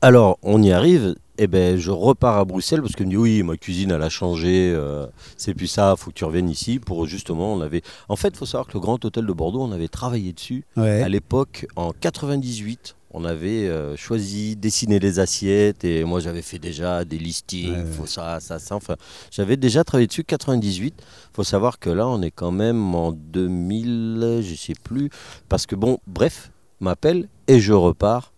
[0.01, 1.13] Alors, on y arrive.
[1.37, 4.09] Et ben, je repars à Bruxelles parce qu'il me dit oui, ma cuisine elle a
[4.09, 4.71] changé.
[4.73, 5.95] euh, c'est plus ça.
[5.97, 7.53] Faut que tu reviennes ici pour justement.
[7.53, 7.81] On avait.
[8.09, 10.63] En fait, il faut savoir que le Grand Hôtel de Bordeaux, on avait travaillé dessus
[10.77, 11.01] Ouais.
[11.01, 12.95] à l'époque en 98.
[13.17, 17.77] On avait euh, choisi, dessiné les assiettes et moi j'avais fait déjà des listings, Ouais,
[17.79, 17.85] ouais.
[17.85, 18.75] faut ça, ça, ça.
[18.75, 18.95] Enfin,
[19.31, 20.93] j'avais déjà travaillé dessus 98.
[21.31, 25.09] Faut savoir que là on est quand même en 2000, je sais plus,
[25.47, 28.33] parce que bon, bref, m'appelle et je repars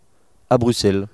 [0.51, 1.07] à Bruxelles.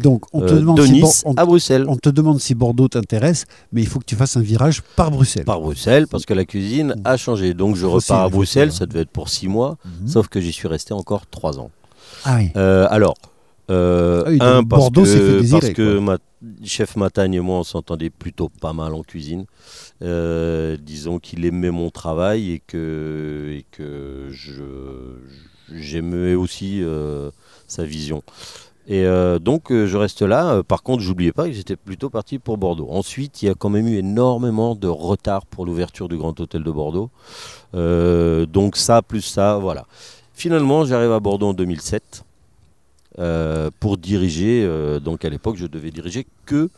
[0.00, 1.84] Donc, on te, euh, demande de si Nice on- à Bruxelles.
[1.88, 5.10] on te demande si Bordeaux t'intéresse, mais il faut que tu fasses un virage par
[5.10, 5.44] Bruxelles.
[5.44, 7.54] Par Bruxelles, parce que la cuisine a changé.
[7.54, 10.08] Donc je repars à Bruxelles, ça devait être pour six mois, Mhm.
[10.08, 11.70] sauf que j'y suis resté encore trois ans.
[12.24, 12.50] Ah oui.
[12.56, 13.14] Euh, alors,
[13.70, 16.18] euh, Ah oui, un, parce Bordeaux que, désirer, parce que ma
[16.64, 19.44] chef Matagne et moi, on s'entendait plutôt pas mal en cuisine.
[20.02, 25.20] Euh, disons qu'il aimait mon travail et que, et que je-
[25.72, 26.82] j'aimais aussi
[27.68, 28.22] sa vision.
[28.86, 30.56] Et euh, donc euh, je reste là.
[30.56, 32.88] Euh, Par contre, j'oubliais pas que j'étais plutôt parti pour Bordeaux.
[32.90, 36.62] Ensuite, il y a quand même eu énormément de retard pour l'ouverture du Grand Hôtel
[36.62, 37.10] de Bordeaux.
[37.72, 39.86] Donc ça, plus ça, voilà.
[40.34, 42.24] Finalement, j'arrive à Bordeaux en 2007
[43.18, 44.68] euh, pour diriger.
[45.00, 46.68] donc à l'époque, je devais diriger que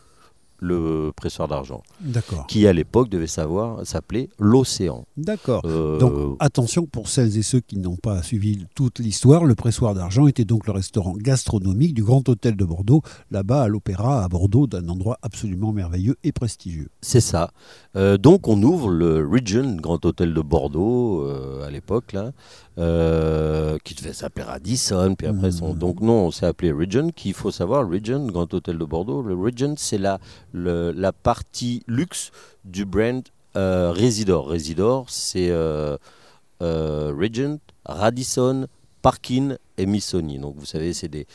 [0.59, 2.47] le pressoir d'argent, D'accord.
[2.47, 5.05] qui à l'époque devait savoir s'appeler l'Océan.
[5.17, 5.61] D'accord.
[5.65, 9.93] Euh, Donc attention pour celles et ceux qui n'ont pas suivi toute l'histoire, le pressoir
[9.93, 14.27] d'argent était donc le restaurant gastronomique du Grand Hôtel de Bordeaux, là-bas à l'Opéra à
[14.27, 16.89] Bordeaux, d'un endroit absolument merveilleux et prestigieux.
[17.01, 17.51] C'est ça.
[17.95, 22.31] Euh, donc on ouvre le Region, Grand Hôtel de Bordeaux euh, à l'époque là,
[22.77, 25.15] euh, qui devait s'appeler Radisson.
[25.17, 25.79] Puis après, son- Mhm.
[25.79, 27.09] donc non, on s'est appelé Region.
[27.11, 29.21] Qu'il faut savoir, Region, Grand Hôtel de Bordeaux.
[29.21, 30.19] Le Region, c'est la
[30.53, 32.31] le- la partie luxe
[32.65, 33.23] du brand
[33.55, 34.47] euh, Residor.
[34.47, 35.97] Residor, c'est euh,
[36.61, 38.67] euh, Regent, Radisson,
[39.01, 40.37] Parkin et Missoni.
[40.37, 41.25] Donc vous savez, c'est des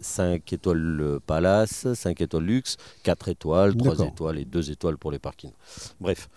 [0.00, 4.06] 5 étoiles Palace, 5 étoiles Luxe, 4 étoiles, 3 D'accord.
[4.06, 5.52] étoiles et 2 étoiles pour les parkings.
[6.00, 6.28] Bref.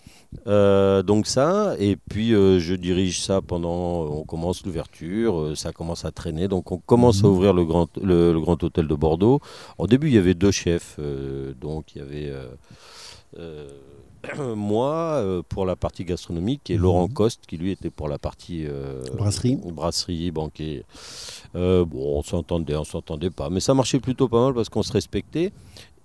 [0.48, 5.72] Euh, donc ça, et puis euh, je dirige ça pendant, on commence l'ouverture, euh, ça
[5.72, 7.34] commence à traîner, donc on commence à Mhm.
[7.34, 9.40] ouvrir le grand, le, le grand hôtel de Bordeaux.
[9.78, 11.00] Au début, il y avait deux chefs,
[11.62, 12.34] donc il y avait
[14.56, 16.82] moi euh, pour la partie gastronomique et Mhm.
[16.82, 19.58] Laurent Coste qui lui était pour la partie euh, Brasserie.
[19.58, 20.84] brasserie, banquet.
[21.56, 24.84] Euh, bon, on s'entendait, on s'entendait pas, mais ça marchait plutôt pas mal parce qu'on
[24.84, 25.52] se respectait.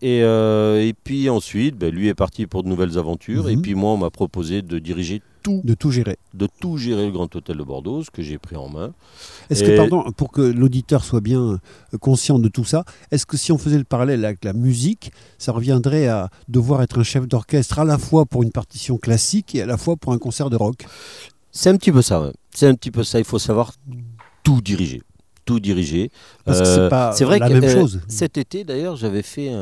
[0.00, 3.48] Et, euh, et puis ensuite, ben, lui est parti pour de nouvelles aventures.
[3.48, 3.62] Et Mhm.
[3.62, 6.18] puis moi, on m'a proposé de diriger tout, De tout gérer.
[6.34, 8.92] de tout gérer le Grand Hôtel de Bordeaux, ce que j'ai pris en main.
[9.50, 11.40] Est-ce Et- que, pardon, pour que l'auditeur soit bien
[11.94, 15.10] euh, conscient de tout ça, est-ce que si on faisait le parallèle avec la musique,
[15.38, 19.54] ça reviendrait à devoir être un chef d'orchestre à la fois pour une partition classique
[19.56, 20.84] et à la fois pour un concert de rock?
[21.50, 22.20] C'est un petit peu ça.
[22.20, 22.32] ouais.
[22.54, 23.18] C'est un petit peu ça.
[23.18, 23.72] Il faut savoir
[24.44, 25.02] tout diriger.
[25.48, 26.10] Tout diriger.
[26.44, 28.00] Parce que Euh, c'est pas vrai la que même euh, chose.
[28.06, 29.56] cet été, d'ailleurs, j'avais fait un-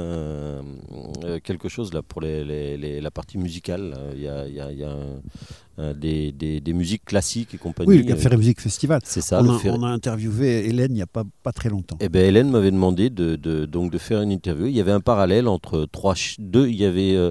[1.24, 3.84] euh, quelque chose là pour les, les- les- la partie musicale.
[4.16, 7.52] Il y a, il y a- il y a un- des, des- des musiques classiques
[7.54, 7.88] et compagnie.
[7.90, 9.00] Oui, le Euh, Ferré Musique Festival.
[9.04, 9.40] C'est ça.
[9.42, 11.98] on, a, Ferré- on a interviewé Hélène il n'y a pas, pas très longtemps.
[12.00, 14.66] Eh ben, Hélène m'avait demandé de, de- donc de faire une interview.
[14.66, 17.30] Il y avait un parallèle entre trois, deux, il y avait euh,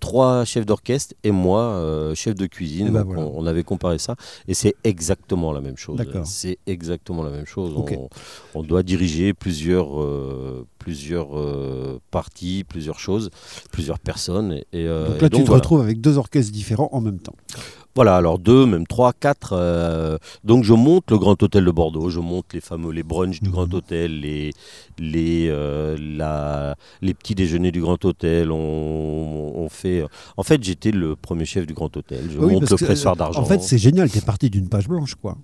[0.00, 2.90] trois chefs d'orchestre et moi, euh, chef de cuisine.
[2.90, 3.22] Ben voilà.
[3.22, 4.16] on, on avait comparé ça
[4.48, 6.00] et c'est exactement la même chose.
[6.24, 7.74] C'est exactement la même chose.
[7.76, 8.08] On,
[8.54, 13.30] on doit diriger plusieurs, euh, plusieurs euh, parties, plusieurs choses,
[13.70, 14.60] plusieurs personnes.
[14.72, 15.54] Et, donc et là, tu te voilà.
[15.54, 17.34] retrouves avec deux orchestres différents en même temps.
[17.96, 19.52] Voilà, alors deux, même trois, quatre.
[19.52, 23.40] euh, donc je monte le Grand Hôtel de Bordeaux, je monte les fameux les brunchs
[23.42, 23.50] du.
[23.50, 24.52] Grand Hôtel, les
[24.98, 28.52] les euh, la- les petits déjeuners du Grand Hôtel.
[28.52, 30.04] On, on fait.
[30.36, 32.28] En fait, j'étais le premier chef du Grand Hôtel.
[32.32, 33.40] Je Oui, monte le pressoir euh, d'argent.
[33.40, 35.36] En fait, c'est génial, tu es parti d'une page blanche, quoi.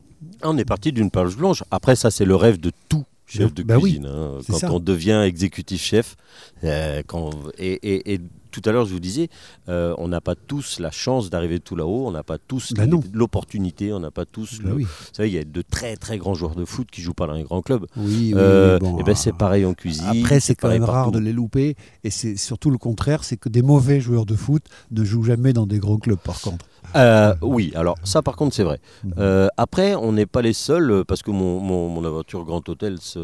[0.42, 1.64] On est parti d'une page blanche.
[1.70, 4.06] Après, ça, c'est le rêve de tout chef de Bah oui, cuisine.
[4.06, 4.38] hein.
[4.48, 4.72] Quand ça.
[4.72, 6.14] on devient exécutif chef,
[6.62, 8.20] euh, quand, et, et- et
[8.60, 9.28] tout à l'heure, je vous disais,
[9.68, 12.84] euh, on n'a pas tous la chance d'arriver tout là-haut, on n'a pas tous Bah
[13.12, 15.96] l'opportunité, on n'a pas tous Bah le, oui, Vous savez, il y a de très
[15.96, 17.86] très grands joueurs de foot qui jouent pas dans les grands clubs.
[17.96, 20.06] oui, oui, Euh, bon, et ben c'est ah, pareil en cuisine.
[20.06, 21.76] Après, c'est quand même rare de les louper.
[22.02, 25.52] Et c'est surtout le contraire, c'est que des mauvais joueurs de foot ne jouent jamais
[25.52, 26.64] dans des gros clubs, par contre.
[26.94, 28.78] Euh, oui, alors ça par contre c'est vrai.
[29.04, 29.14] Mhm.
[29.18, 32.98] Euh, après, on n'est pas les seuls parce que mon, mon, mon aventure Grand Hôtel,
[33.00, 33.20] c'est,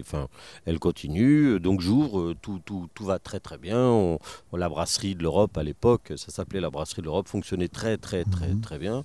[0.00, 0.28] enfin,
[0.66, 1.58] elle continue.
[1.60, 3.80] Donc j'ouvre, euh, tout, tout, tout va très très bien.
[3.80, 4.18] On-
[4.52, 7.96] on- la brasserie de l'Europe à l'époque, ça s'appelait la brasserie de l'Europe, fonctionnait très
[7.96, 8.60] très très Mhm.
[8.60, 9.02] très bien.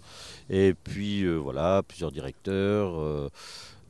[0.52, 3.00] Et puis euh, voilà, plusieurs directeurs.
[3.00, 3.30] euh,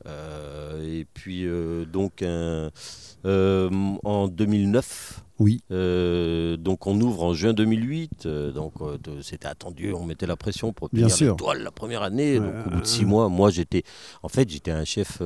[0.06, 1.44] euh, et puis
[1.92, 2.70] donc un-
[3.24, 5.22] en 2009.
[5.38, 5.60] Oui.
[5.70, 10.36] Euh, donc on ouvre en juin 2008, euh, donc euh, c'était attendu, on mettait la
[10.36, 12.40] pression pour obtenir l'étoile la première année.
[12.40, 13.84] donc au bout de six mois, moi j'étais,
[14.22, 15.22] en fait j'étais un chef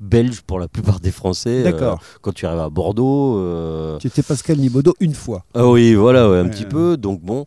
[0.00, 1.62] belge pour la plupart des Français.
[1.62, 2.00] D'accord.
[2.20, 5.44] quand tu arrives à Bordeaux, Tu étais Pascal Nibodo une fois.
[5.54, 6.96] ah oui, voilà, ouais, un petit peu.
[6.96, 7.46] Donc bon,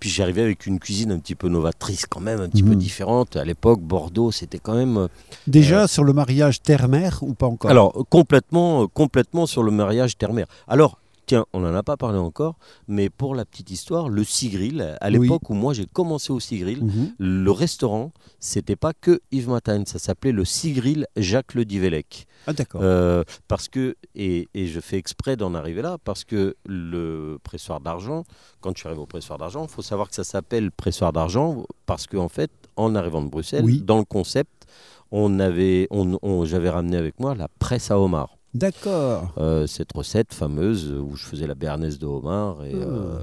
[0.00, 2.78] puis j'arrivais avec une cuisine un petit peu novatrice quand même, un petit peu Mhm.
[2.78, 3.36] différente.
[3.36, 5.08] À l'époque, Bordeaux, c'était quand même.
[5.46, 7.70] Déjà sur le mariage terre-mère ou pas encore?
[7.70, 10.46] Alors complètement, complètement sur le mariage terre-mère.
[10.68, 12.56] Alors Tiens, on n'en a pas parlé encore,
[12.86, 15.20] mais pour la petite histoire, le Sigril, à Oui.
[15.20, 17.14] l'époque où moi j'ai commencé au Sigril, Mhm.
[17.18, 22.26] le restaurant, c'était pas que Yves Matagne, ça s'appelait le Sigril Jacques Le Divellec.
[22.46, 22.82] Ah d'accord.
[22.84, 27.80] Euh, parce que, et, et je fais exprès d'en arriver là, parce que le pressoir
[27.80, 28.24] d'argent,
[28.60, 31.64] quand je suis arrivé au pressoir d'argent, il faut savoir que ça s'appelle pressoir d'argent,
[31.86, 33.80] parce qu'en fait, en arrivant de Bruxelles, Oui.
[33.80, 34.66] dans le concept,
[35.10, 38.36] on avait, on, on- j'avais ramené avec moi la presse à homard.
[38.54, 39.32] D'accord.
[39.38, 42.84] Euh, cette recette fameuse où je faisais la béarnaise de homard et, Ah.
[42.84, 43.18] euh,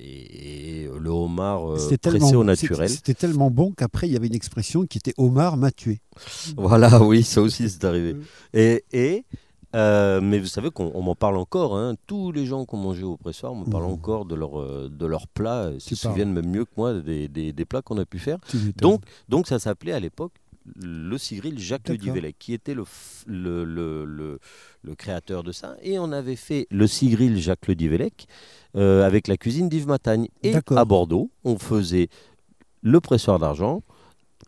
[0.00, 2.88] et- et le homard euh, pressé au naturel.
[2.88, 6.00] c'était- tellement bon qu'après il y avait une expression qui était Omar m'a tué.
[6.56, 8.14] Voilà, oui, ça aussi c'est arrivé.
[8.14, 8.22] Mm.
[8.54, 9.24] Et, et,
[9.74, 11.76] euh, mais vous savez qu'on on m'en parle encore.
[11.76, 11.94] hein.
[12.06, 13.92] Tous les gens qui ont mangé au pressoir me parlent Mhm.
[13.92, 15.70] encore de leur de leurs plats.
[15.74, 18.38] Ils se souviennent même mieux que moi des, des- des plats qu'on a pu faire.
[18.76, 20.32] Donc, donc ça s'appelait à l'époque
[20.76, 21.90] le Sigril Jacques.
[21.90, 22.84] Divellec, qui était le,
[23.26, 24.38] le, le,
[24.82, 25.76] le- créateur de ça.
[25.82, 28.26] Et on avait fait le Sigril Jacques Le Divellec
[28.76, 30.28] euh, avec la cuisine d'Yves Matagne.
[30.42, 32.08] Et à Bordeaux, on faisait
[32.82, 33.82] le pressoir d'argent,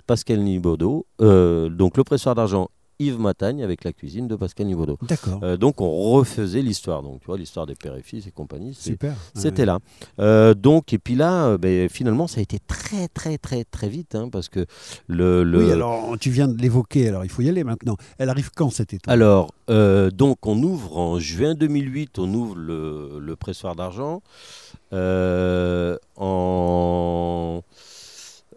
[0.06, 4.98] Pascal Nibaudot, euh, donc le pressoir d'argent Yves Matagne avec la cuisine de Pascal Nibaudot.
[5.08, 5.40] D'accord.
[5.42, 8.74] Euh, donc on refaisait l'histoire, donc tu vois l'histoire des pères et fils et compagnie.
[8.74, 9.14] Super.
[9.34, 9.78] c'était là.
[10.20, 13.88] Euh, donc, et puis là, euh, ben, finalement, ça a été très, très, très, très
[13.88, 14.66] vite, hein, parce que
[15.06, 15.42] le.
[15.42, 17.96] le- Oui, alors tu viens de l'évoquer, alors il faut y aller maintenant.
[18.18, 22.54] Elle arrive quand cette étoile Alors, euh, donc, on ouvre en juin 2008, on ouvre
[22.56, 24.20] le, le pressoir d'argent.
[26.16, 27.62] En.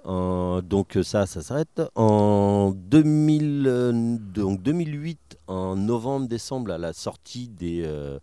[0.06, 1.82] En- donc ça, ça s'arrête.
[1.96, 8.20] En 2000, euh, donc 2008, en novembre-décembre, à la sortie des, euh,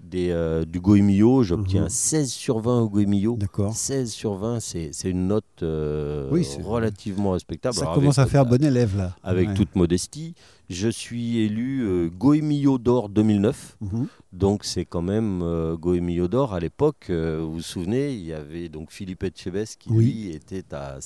[0.00, 1.88] des, euh, du Goemio, j'obtiens Mhm.
[1.88, 3.36] 16 sur 20 au Goemio.
[3.38, 3.74] D'accord.
[3.74, 7.74] 16 sur 20, c'est une note euh, Oui, relativement respectable.
[7.74, 9.16] Ça Alors, commence avec- à faire bon élève là.
[9.22, 9.54] Avec Ouais.
[9.54, 10.34] toute modestie,
[10.72, 13.76] je suis élu euh, Goemio d'or 2009.
[13.80, 14.06] Mhm.
[14.32, 16.54] Donc c'est quand même euh, Goemio d'or.
[16.54, 20.04] À l'époque, euh, vous vous souvenez, il y avait donc Philippe Etchebest qui Oui.
[20.06, 20.98] lui était à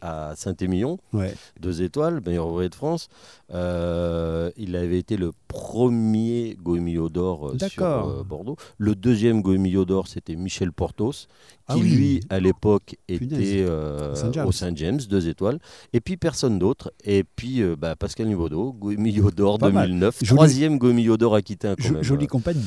[0.00, 1.34] à Saint-Émilion, Ouais.
[1.60, 3.08] deux étoiles, meilleur ouvrier de France.
[3.52, 8.56] Euh, il avait été le premier Goemio d'or euh, sur euh, Bordeaux.
[8.78, 11.26] Le deuxième Goemio d'or, c'était Michel Portos,
[11.66, 11.88] Ah qui oui.
[11.90, 14.14] lui, à l'époque, était euh,
[14.46, 15.58] au Saint-James, deux étoiles.
[15.92, 16.92] Et puis personne d'autre.
[17.04, 19.86] Et puis euh, bah, Pascal Nibaudot, Goemio d'or Pas mal.
[19.88, 22.02] 2009, Joli- troisième Goemio d'or aquitain quand même.
[22.02, 22.64] Jolie compagnie.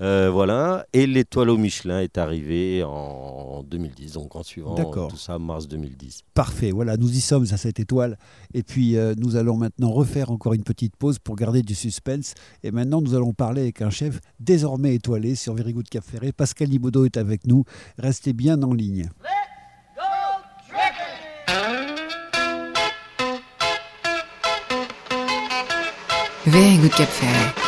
[0.00, 0.86] Euh, voilà.
[0.92, 5.08] Et l'étoile au Michelin est arrivée en 2010, donc en suivant D'accord.
[5.08, 6.20] tout ça, mars 2010.
[6.34, 8.18] Parfait, voilà, nous y sommes à cette étoile.
[8.54, 12.34] Et puis euh, nous allons maintenant refaire encore une petite pause pour garder du suspense.
[12.62, 16.30] Et maintenant nous allons parler avec un chef désormais étoilé sur Very Good Cap Ferré.
[16.32, 17.64] Pascal Libaudot est avec nous.
[17.98, 19.08] Restez bien en ligne.
[26.46, 27.65] Very Good Cap Ferret.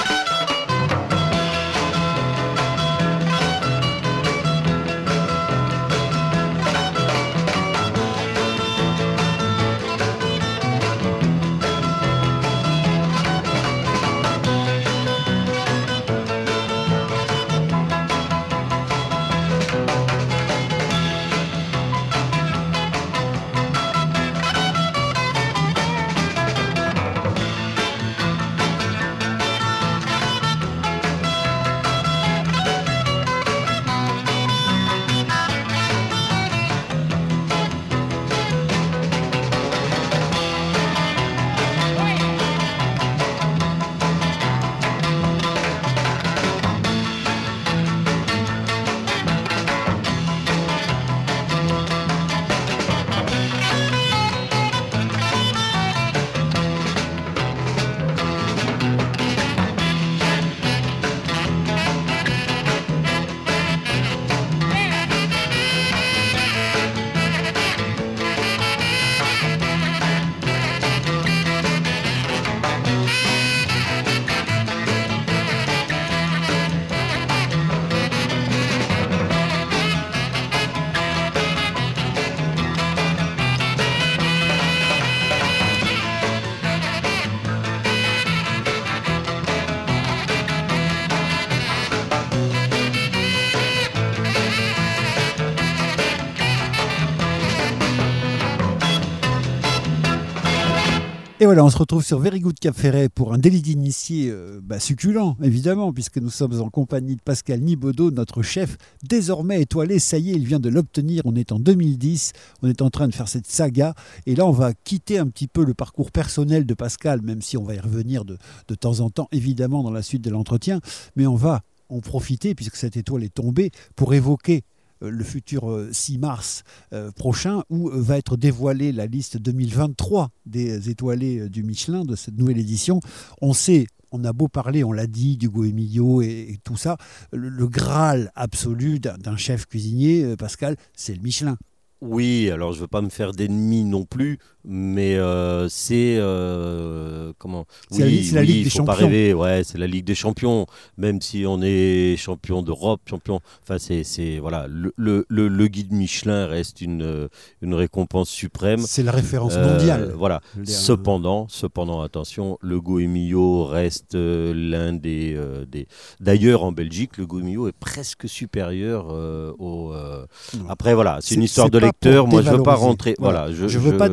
[101.40, 104.58] Et voilà, on se retrouve sur Very Good Cap Ferret pour un délit d'initié euh,
[104.60, 110.00] bah, succulent, évidemment, puisque nous sommes en compagnie de Pascal Nibaudot, notre chef, désormais étoilé.
[110.00, 111.22] Ça y est, il vient de l'obtenir.
[111.26, 113.94] On est en 2010, on est en train de faire cette saga.
[114.26, 117.56] Et là, on va quitter un petit peu le parcours personnel de Pascal, même si
[117.56, 118.36] on va y revenir de,
[118.66, 120.80] de temps en temps, évidemment, dans la suite de l'entretien.
[121.14, 124.64] Mais on va ont profité, puisque cette étoile est tombée, pour évoquer
[125.00, 130.30] le futur euh, 6 mars euh, prochain, où euh, va être dévoilée la liste 2023
[130.46, 133.00] des étoilés euh, du Michelin de cette nouvelle édition.
[133.40, 136.96] On sait, on a beau parler, on l'a dit, du Emilio et, tout ça,
[137.32, 141.56] le, le Graal absolu d'un chef cuisinier, euh, Pascal, c'est le Michelin.
[142.00, 144.38] Oui, alors je veux pas me faire d'ennemis non plus,
[144.70, 147.64] mais euh, c'est euh, comment?
[147.90, 149.06] C'est la Oui, Ligue- la oui, Ligue des faut pas Champions.
[149.08, 149.34] rêver.
[149.34, 150.66] Ouais, c'est la Ligue des Champions.
[150.96, 153.40] Même si on est champion d'Europe, champion.
[153.62, 154.66] Enfin, c'est voilà.
[154.68, 157.28] Le, le, le- le guide Michelin reste une euh,
[157.62, 158.80] une récompense suprême.
[158.86, 160.12] C'est la référence Euh, mondiale.
[160.16, 160.40] Voilà.
[160.56, 165.86] Veux dire, Cependant, cependant, attention, le Goemio reste euh, l'un des, euh, des.
[166.20, 169.92] D'ailleurs, en Belgique, le Goemio est presque supérieur euh, au.
[169.94, 170.26] euh.
[170.68, 172.26] Après, voilà, c'est une histoire de lecteur.
[172.26, 172.86] Moi, je veux pas dévaloriser.
[172.86, 173.14] rentrer.
[173.18, 173.38] Voilà.
[173.40, 173.54] Voilà.
[173.54, 174.12] je, Je ne veux pas je-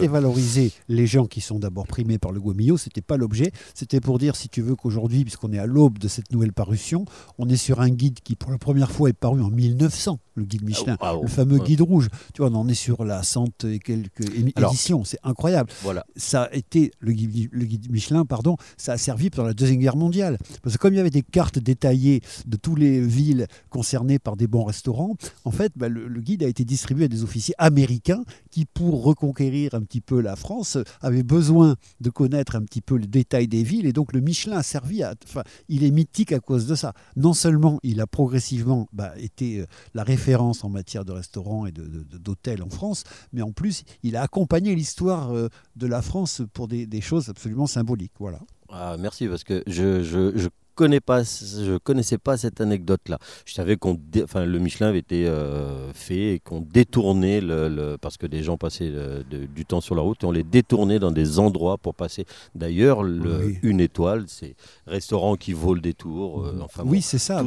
[0.87, 3.51] les gens qui sont d'abord primés par le Guamillo, c'était pas l'objet.
[3.73, 7.05] C'était pour dire, si tu veux, qu'aujourd'hui, puisqu'on est à l'aube de cette nouvelle parution,
[7.37, 10.43] on est sur un guide qui, pour la première fois, est paru en 1900, le
[10.43, 10.97] guide Michelin.
[10.99, 12.09] Ah, ah, Le fameux guide rouge.
[12.33, 15.03] Tu vois, on en est sur la cent et quelques éditions.
[15.03, 15.71] C'est incroyable.
[15.83, 16.05] Voilà.
[16.15, 19.79] Ça a été, le guide, le guide Michelin, pardon, ça a servi pendant la Deuxième
[19.79, 20.37] Guerre mondiale.
[20.61, 24.35] Parce que comme il y avait des cartes détaillées de toutes les villes concernées par
[24.35, 27.55] des bons restaurants, en fait, bah, le, le guide a été distribué à des officiers
[27.57, 32.81] américains qui, pour reconquérir un petit peu la France, avaient besoin de connaître un petit
[32.81, 33.85] peu le détail des villes.
[33.85, 35.15] Et donc le Michelin a servi à...
[35.25, 36.93] Enfin, il est mythique à cause de ça.
[37.15, 41.71] Non seulement il a progressivement bah, été euh, la référence en matière de restaurants et
[41.71, 46.67] d'hôtels en France, mais en plus, il a accompagné l'histoire euh, de la France pour
[46.67, 48.13] des, choses absolument symboliques.
[48.19, 48.39] Voilà.
[48.69, 53.17] Ah, merci parce que je connais pas je connaissais pas cette anecdote là.
[53.45, 57.97] Je savais qu'on enfin le Michelin avait été euh, fait et qu'on détournait le, le-
[57.99, 60.43] parce que des gens passaient euh, de- du temps sur la route et on les
[60.43, 62.25] détournait dans des endroits pour passer.
[62.53, 63.57] D'ailleurs, Oui.
[63.63, 64.55] une étoile, c'est
[64.85, 66.45] restaurant qui vaut le détour.
[66.45, 67.39] euh, enfin bon, oui, c'est ça.
[67.39, 67.43] a,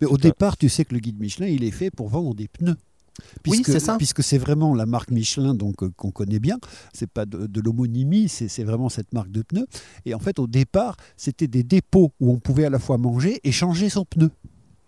[0.00, 2.34] Mais au a- départ, tu sais que le guide Michelin, il est fait pour vendre
[2.34, 2.76] des pneus.
[3.18, 3.96] Oui, Puisque- c'est ça.
[3.96, 6.58] Puisque c'est vraiment la marque Michelin donc euh, qu'on connaît bien.
[6.92, 9.66] C'est pas de, de l'homonymie, c'est vraiment cette marque de pneus.
[10.04, 13.40] Et en fait, au départ, c'était des dépôts où on pouvait à la fois manger
[13.44, 14.30] et changer son pneu.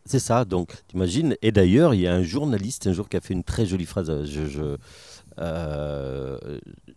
[0.05, 1.37] C'est ça, donc t'imagines.
[1.43, 3.85] Et d'ailleurs, il y a un journaliste un jour qui a fait une très jolie
[3.85, 4.09] phrase.
[4.11, 4.77] euh, Je, je-
[5.39, 6.39] euh,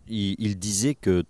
[0.08, 1.24] il, il disait que,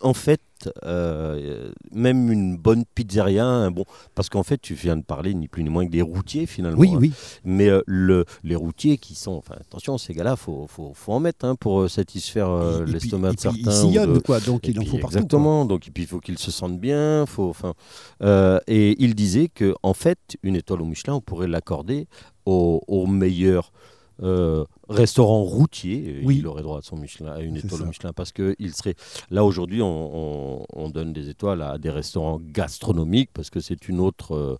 [0.00, 0.40] en fait,
[0.84, 3.84] euh, même une bonne pizzeria, un bon,
[4.14, 6.78] parce qu'en fait, tu viens de parler ni plus ni moins que des routiers finalement.
[6.78, 6.98] Oui, hein.
[7.00, 7.12] oui.
[7.44, 11.20] Mais euh, le, les routiers qui sont, enfin attention, ces gars-là, faut, faut, faut en
[11.20, 13.58] mettre hein, pour euh, satisfaire euh, l'estomac de certains.
[13.58, 14.40] Ils sillonnent, de- quoi.
[14.40, 15.12] Donc et il en puis, faut partout.
[15.12, 15.18] quoi.
[15.20, 15.64] Exactement.
[15.66, 17.26] Donc, et puis, il faut qu'ils se sentent bien.
[17.26, 17.74] Faut, enfin,
[18.66, 22.08] et il disait que, en fait, une étoile au Michelin, on pourrait l'accorder
[22.44, 23.72] au, au meilleur
[24.22, 26.22] euh, restaurant routier.
[26.24, 26.36] Oui.
[26.38, 27.86] Il aurait droit à son Michelin, à une étoile au.
[27.86, 28.94] Michelin, parce que il serait.
[29.30, 33.88] Là aujourd'hui, on, on- on donne des étoiles à des restaurants gastronomiques parce que c'est
[33.88, 34.56] une autre euh,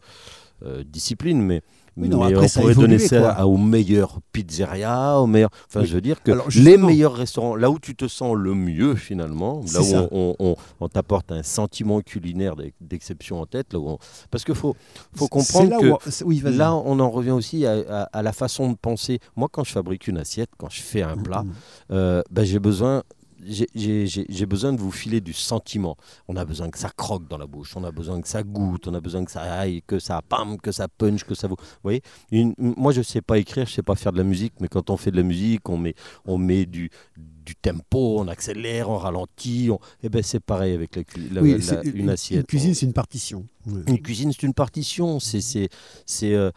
[0.64, 1.62] euh, discipline, mais.
[1.99, 5.51] Oui, non, mais après, on ça pourrait donner ça à- aux meilleures pizzerias, aux meilleurs.
[5.68, 5.86] Enfin, Oui.
[5.86, 8.94] je veux dire que Alors, les meilleurs restaurants, là où tu te sens le mieux
[8.97, 13.72] finalement, là où on, on- on- on t'apporte un sentiment culinaire d'ex- d'exception en tête,
[13.72, 13.97] là où
[14.30, 14.76] parce qu'il faut,
[15.14, 18.32] faut comprendre là que où- oui, là on en revient aussi à, à- à la
[18.32, 19.18] façon de penser.
[19.34, 21.53] Moi, quand je fabrique une assiette, quand je fais un plat, Mhm.
[21.92, 23.03] euh, ben, j'ai besoin.
[23.47, 25.97] J'ai- besoin de vous filer du sentiment.
[26.28, 28.88] On a besoin que ça croque dans la bouche, on a besoin que ça goûte,
[28.88, 31.57] on a besoin que ça aille, que ça pam, que ça punch, que ça vous.
[31.59, 32.03] Vous voyez?
[32.30, 34.90] Une- Moi, je sais pas écrire, je sais pas faire de la musique, mais quand
[34.90, 35.94] on fait de la musique, on met,
[36.24, 39.68] on met du, du tempo, on accélère, on ralentit.
[39.70, 39.78] On...
[40.03, 42.40] Et ben c'est pareil avec la, la- Oui, la- c'est- une assiette.
[42.40, 43.47] Une cuisine, c'est une partition.
[43.66, 45.20] Une cuisine, c'est une partition.
[45.20, 45.68] C'est, c'est,
[46.05, 46.51] c'est, euh,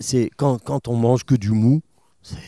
[0.00, 1.80] c'est quand, quand on mange que du mou,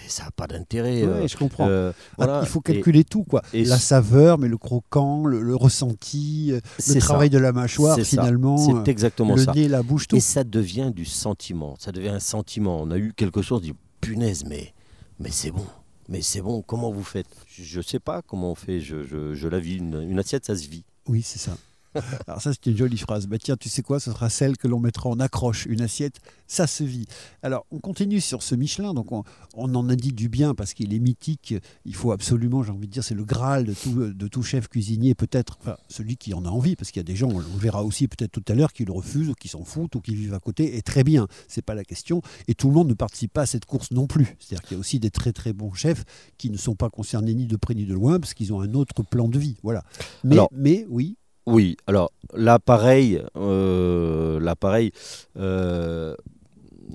[0.08, 1.02] ça n'a pas d'intérêt.
[1.04, 1.68] Ouais, euh, je comprends.
[1.68, 2.40] euh, Ah, voilà.
[2.42, 3.42] il faut Et calculer tout, quoi.
[3.52, 7.34] et la saveur, mais le croquant, le, le ressenti, euh, le travail ça.
[7.34, 8.56] de la mâchoire, finalement.
[8.56, 9.52] C'est exactement le ça.
[9.52, 10.16] nez, la bouche, tout.
[10.16, 11.76] Et ça devient du sentiment.
[11.78, 12.80] Ça devient un sentiment.
[12.80, 14.72] On a eu quelque chose, on dit punaise, mais,
[15.20, 15.66] mais c'est bon.
[16.08, 17.26] Mais c'est bon, comment vous faites?
[17.48, 19.78] Je ne sais pas comment on fait, je, je, je la vis.
[19.78, 20.84] Une, une assiette, ça se vit.
[21.08, 21.56] Oui, c'est ça.
[22.26, 23.26] Alors ça, c'est une jolie phrase.
[23.26, 25.66] Bah tiens, tu sais quoi Ce sera celle que l'on mettra en accroche.
[25.66, 26.16] Une assiette,
[26.46, 27.06] ça se vit.
[27.42, 28.94] Alors, on continue sur ce Michelin.
[28.94, 29.24] Donc, on,
[29.54, 31.54] on en a dit du bien parce qu'il est mythique.
[31.84, 34.68] Il faut absolument, j'ai envie de dire, c'est le Graal de tout, de tout chef
[34.68, 35.14] cuisinier.
[35.14, 37.44] Peut-être, enfin, celui qui en a envie, parce qu'il y a des gens, on le
[37.58, 40.14] verra aussi peut-être tout à l'heure, qui le refusent ou qui s'en foutent ou qui
[40.14, 40.76] vivent à côté.
[40.76, 42.22] Et très bien, c'est pas la question.
[42.48, 44.36] Et tout le monde ne participe pas à cette course non plus.
[44.38, 46.04] C'est-à-dire qu'il y a aussi des très très bons chefs
[46.38, 48.74] qui ne sont pas concernés ni de près ni de loin parce qu'ils ont un
[48.74, 49.56] autre plan de vie.
[49.62, 49.84] Voilà.
[50.24, 51.16] Mais, Alors- mais oui,
[51.46, 54.90] Oui, alors l'appareil, euh, l'appareil,
[55.36, 56.14] euh,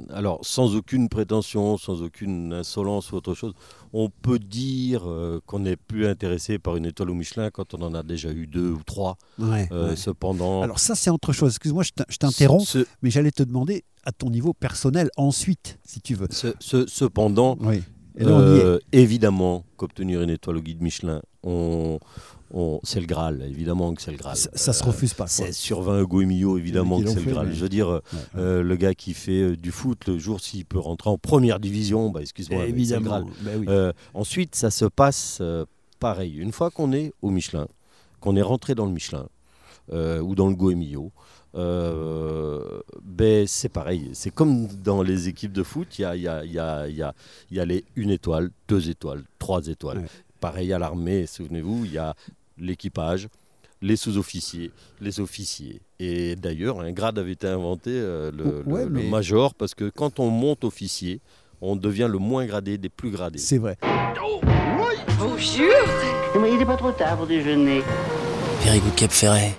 [0.10, 3.54] alors, sans aucune prétention, sans aucune insolence ou autre chose,
[3.94, 7.82] on peut dire euh, qu'on n'est plus intéressé par une étoile au Michelin quand on
[7.82, 9.18] en a déjà eu deux ou trois.
[9.38, 9.96] Ouais, ouais.
[9.98, 11.52] Cependant, Alors ça, c'est autre chose.
[11.52, 15.78] Excuse-moi, je t'in- je t'interromps, ce- mais j'allais te demander à ton niveau personnel ensuite,
[15.84, 16.28] si tu veux.
[16.32, 17.84] ce- ce- cependant, Oui.
[18.18, 18.80] Et là, on y est.
[18.92, 21.98] Évidemment qu'obtenir une étoile au guide Michelin, on-
[22.84, 24.36] c'est le Graal, évidemment que c'est le Graal.
[24.36, 25.28] Ça, ça se Euh, refuse pas.
[25.28, 27.48] C'est sur 20 Hugo et Millot, évidemment que c'est le Graal.
[27.48, 30.18] mais- Je veux dire, euh, Ouais, euh, le gars qui fait euh, du foot, le
[30.20, 33.00] jour s'il peut rentrer en première division, bah, excuse-moi, c'est le.
[33.02, 33.24] Graal.
[33.42, 33.66] Bah oui.
[33.70, 35.42] Euh, ensuite, ça se passe
[36.00, 36.36] pareil.
[36.38, 37.68] Une fois qu'on est au Michelin,
[38.20, 39.28] qu'on est rentré dans le Michelin
[39.92, 41.12] ou dans le Goemio,
[41.56, 44.10] euh, ben, c'est pareil.
[44.14, 47.02] C'est comme dans les équipes de foot, il y a, y a- y a- y
[47.02, 47.14] a-
[47.50, 50.00] il y a les une étoile, deux étoiles, trois étoiles.
[50.00, 50.08] Ouais.
[50.40, 52.16] Pareil à l'armée, souvenez-vous, il y a
[52.62, 53.28] l'équipage,
[53.82, 55.82] les sous-officiers, les officiers.
[56.00, 59.74] Et d'ailleurs, un grade avait été inventé, euh, le, Ouais, le- le mais- major, parce
[59.76, 61.20] que quand on monte officier,
[61.62, 63.40] on devient le moins gradé des plus gradés.
[63.40, 63.78] C'est vrai.
[65.20, 65.68] Bonjour
[66.42, 67.82] Mais il n'est pas trop tard pour déjeuner.
[68.62, 69.56] Very good Cap Ferret.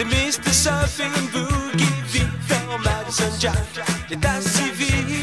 [0.00, 0.50] C'est Mr.
[0.50, 3.54] Surfing Boogie Victor Madison Jack.
[4.08, 5.20] L'état civil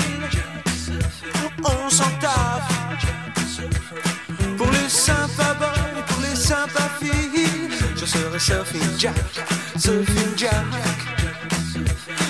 [1.63, 2.61] On s'en tape.
[4.55, 9.15] Pour les sympas boys, pour les sympas filles Je serai Surfing Jack.
[9.79, 10.53] Surfing Jack.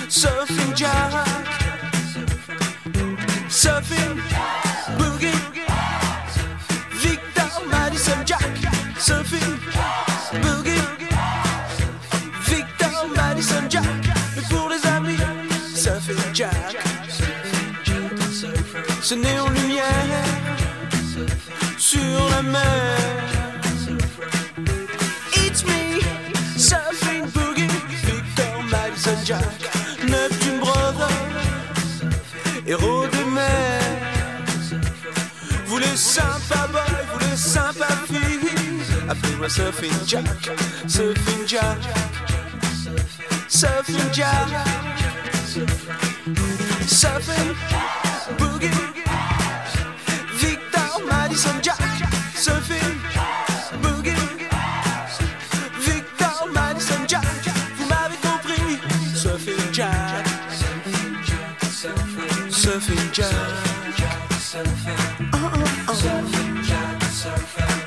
[0.08, 1.27] Surfing Jack
[19.08, 19.84] Ce néon lumière
[21.78, 22.98] Sur la mer.
[25.32, 26.02] It's me
[26.58, 27.68] Surfing Boogie
[28.04, 29.70] Victor Madison Jack
[30.06, 31.08] Neptune Brother
[32.66, 33.80] Héros de mer.
[35.64, 38.50] Vous les sympas boys, vous les sympas filles,
[39.08, 40.50] appelez-moi Surfing Jack,
[40.86, 41.78] Surfing Jack,
[43.48, 44.48] Surfing Jack,
[46.86, 47.54] Surfing
[48.36, 48.70] Boogie,
[50.34, 51.78] Victor Madison Jack,
[52.34, 52.98] Surfing
[53.82, 54.48] Boogie,
[55.80, 57.24] Victor Madison Jack,
[57.76, 58.78] vous m'avez compris,
[59.14, 60.26] Surfing Jack,
[62.50, 63.34] Surfing Jack.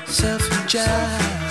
[0.08, 1.41] Surfing Jack.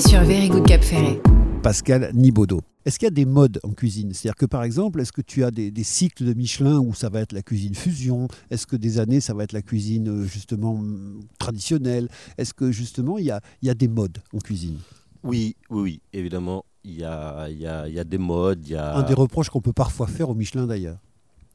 [0.00, 1.20] Sur Very Good Cap Ferret.
[1.62, 2.60] Pascal Nibaudot.
[2.84, 4.12] Est-ce qu'il y a des modes en cuisine?
[4.12, 7.08] C'est-à-dire que par exemple, est-ce que tu as des, des cycles de Michelin où ça
[7.08, 8.28] va être la cuisine fusion?
[8.50, 12.08] Est-ce que des années, ça va être la cuisine euh, justement hum, traditionnelle?
[12.36, 14.78] Est-ce que justement, il y a, il y a des modes en cuisine?
[15.24, 16.64] Oui, oui, oui, évidemment.
[16.84, 18.96] Il y a, il y, a, il y a des modes, il y a...
[18.96, 20.98] Un des reproches qu'on peut parfois faire au Michelin d'ailleurs.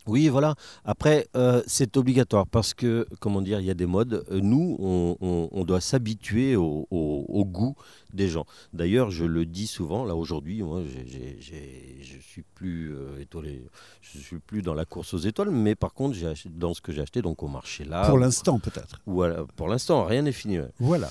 [0.07, 0.55] Oui, voilà.
[0.85, 4.23] Après, euh, c'est obligatoire parce que, comment dire, il y a des modes.
[4.31, 7.75] Euh, Nous, on, on- on doit s'habituer au, au- au goût
[8.13, 8.45] des gens.
[8.73, 13.21] D'ailleurs, je le dis souvent, là aujourd'hui, moi, j'ai- j'ai- j'ai- je suis plus euh,
[13.21, 13.63] étoilé,
[14.01, 16.81] je suis plus dans la course aux étoiles, mais par contre, j'ai acheté dans ce
[16.81, 18.07] que j'ai acheté, donc au marché là.
[18.09, 19.01] Pour l'instant peut-être.
[19.05, 20.59] Voilà, pour l'instant, rien n'est fini.
[20.59, 20.67] ouais.
[20.79, 21.09] Voilà.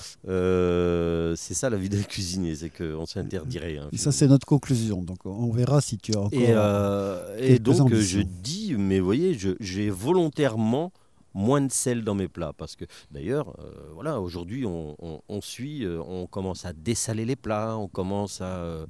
[0.53, 3.77] Euh, c'est ça la vie d'un cuisinier, c'est qu'on s'interdirait.
[3.77, 5.01] hein, Et ça, c'est notre conclusion.
[5.01, 6.31] Donc on verra si tu as encore.
[7.39, 10.91] et, donc, je dis, mais vous voyez, j'ai volontairement
[11.33, 12.53] moins de sel dans mes plats.
[12.57, 17.77] Parce que, d'ailleurs, euh, voilà, aujourd'hui, on, suit, euh, on commence à dessaler les plats,
[17.77, 18.85] on commence à.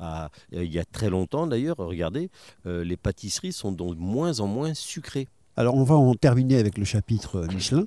[0.00, 2.30] euh, il y a très longtemps, d'ailleurs, regardez,
[2.64, 5.28] les pâtisseries sont de moins en moins sucrées.
[5.58, 7.86] Alors on va en terminer avec le chapitre Michelin.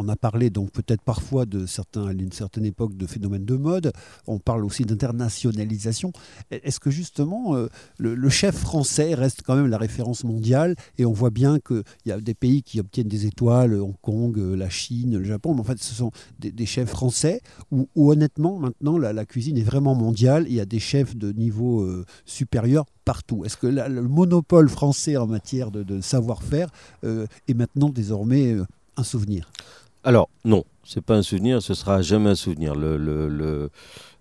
[0.00, 3.56] On a parlé donc peut-être parfois de certains, à une certaine époque, de phénomènes de
[3.56, 3.92] mode.
[4.28, 6.12] On parle aussi d'internationalisation.
[6.52, 7.66] Est-ce que justement euh,
[7.98, 12.12] le, chef français reste quand même la référence mondiale et on voit bien qu'il y
[12.12, 15.60] a des pays qui obtiennent des étoiles, Hong Kong, euh, la Chine, le Japon, mais
[15.60, 17.40] en fait ce sont des, chefs français
[17.72, 20.46] où, honnêtement maintenant la, cuisine est vraiment mondiale.
[20.48, 23.44] Il y a des chefs de niveau euh, supérieur partout.
[23.44, 26.68] Est-ce que le monopole français en matière de, savoir-faire
[27.02, 28.54] est maintenant désormais
[28.96, 29.50] un souvenir?
[30.04, 32.74] Alors, non, c'est pas un souvenir, ce sera jamais un souvenir.
[32.74, 33.70] Le, le- le-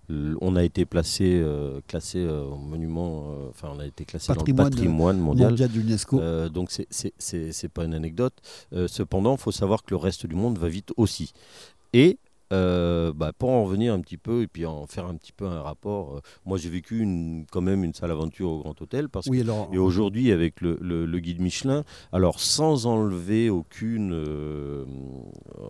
[0.10, 4.06] le- on a été placé, euh, classé euh, au monument, euh, enfin, on a été
[4.06, 5.50] classé Patrimoine, dans le patrimoine mondial.
[5.50, 8.34] mondial de l'UNESCO Euh, donc c'est- c'est c'est- c'est pas une anecdote.
[8.74, 11.34] Euh, cependant, il faut savoir que le reste du monde va vite aussi.
[11.94, 12.18] Et
[12.54, 15.46] euh, bah, pour en revenir un petit peu et puis en faire un petit peu
[15.48, 19.10] un rapport, euh, moi j'ai vécu une, quand même une sale aventure au Grand Hôtel
[19.10, 19.70] parce que Oui, alors.
[19.74, 24.86] et aujourd'hui, avec le, le- le guide Michelin, alors sans enlever aucune, euh,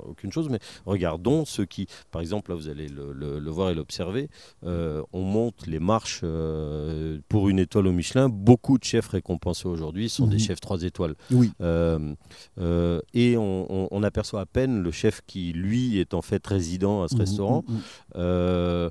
[0.08, 4.30] aucune chose, mais regardons ceux qui, par exemple, là vous allez le, voir et l'observer,
[4.66, 8.30] euh, on monte les marches euh, pour une étoile au Michelin.
[8.30, 10.40] Beaucoup de chefs récompensés aujourd'hui sont des Mhm.
[10.42, 11.16] chefs 3 étoiles.
[11.32, 11.52] Oui.
[11.62, 12.14] Euh,
[12.60, 16.46] euh, et on, on- on aperçoit à peine le chef qui, lui, est en fait
[16.46, 16.67] résident
[17.04, 17.64] à ce Mhm, restaurant.
[17.68, 17.82] mhm, mhm.
[18.18, 18.90] Euh,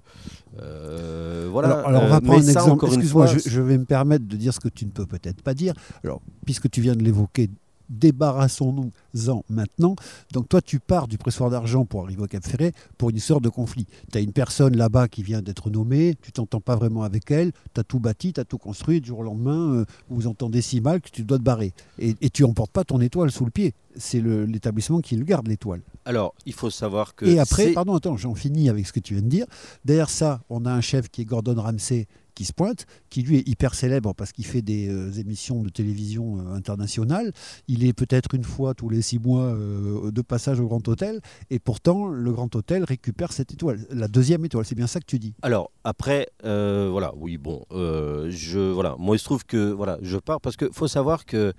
[0.62, 1.68] euh, voilà.
[1.68, 2.86] Alors, alors, on Euh, va mais prendre un ça, exemple.
[2.86, 5.54] Excuse-moi, je, je vais me permettre de dire ce que tu ne peux peut-être pas
[5.54, 5.74] dire.
[6.04, 7.50] Alors, puisque tu viens de l'évoquer,
[7.89, 9.97] débarrassons-nous-en maintenant.
[10.32, 13.43] Donc, toi, tu pars du pressoir d'argent pour arriver au Cap Ferret pour une sorte
[13.43, 13.87] de conflit.
[14.12, 17.53] Tu as une personne là-bas qui vient d'être nommée, tu t'entends pas vraiment avec elle,
[17.74, 20.26] tu as tout bâti, tu as tout construit, du jour au lendemain, euh, vous vous
[20.26, 21.72] entendez si mal que tu dois te barrer.
[21.99, 23.74] Et, et tu emportes pas ton étoile sous le pied.
[23.99, 25.80] C'est l'établissement qui le garde, l'étoile.
[26.05, 27.24] Alors, il faut savoir que.
[27.24, 29.47] Et après, pardon, attends, j'en finis avec ce que tu viens de dire.
[29.84, 32.07] Derrière ça, on a un chef qui est Gordon Ramsay
[32.37, 35.70] qui se pointe, qui lui est hyper célèbre parce qu'il fait des euh, émissions de
[35.70, 37.32] télévision euh, internationales.
[37.66, 41.20] Il est peut-être une fois tous les six mois euh, de passage au Grand Hôtel,
[41.51, 44.66] et pourtant le Grand Hôtel récupère cette étoile, la deuxième étoile.
[44.66, 45.34] C'est bien ça que tu dis.
[45.41, 50.18] Alors après, euh, voilà, oui, bon, je, voilà, moi il se trouve que, voilà, je
[50.18, 51.55] pars parce que faut savoir que,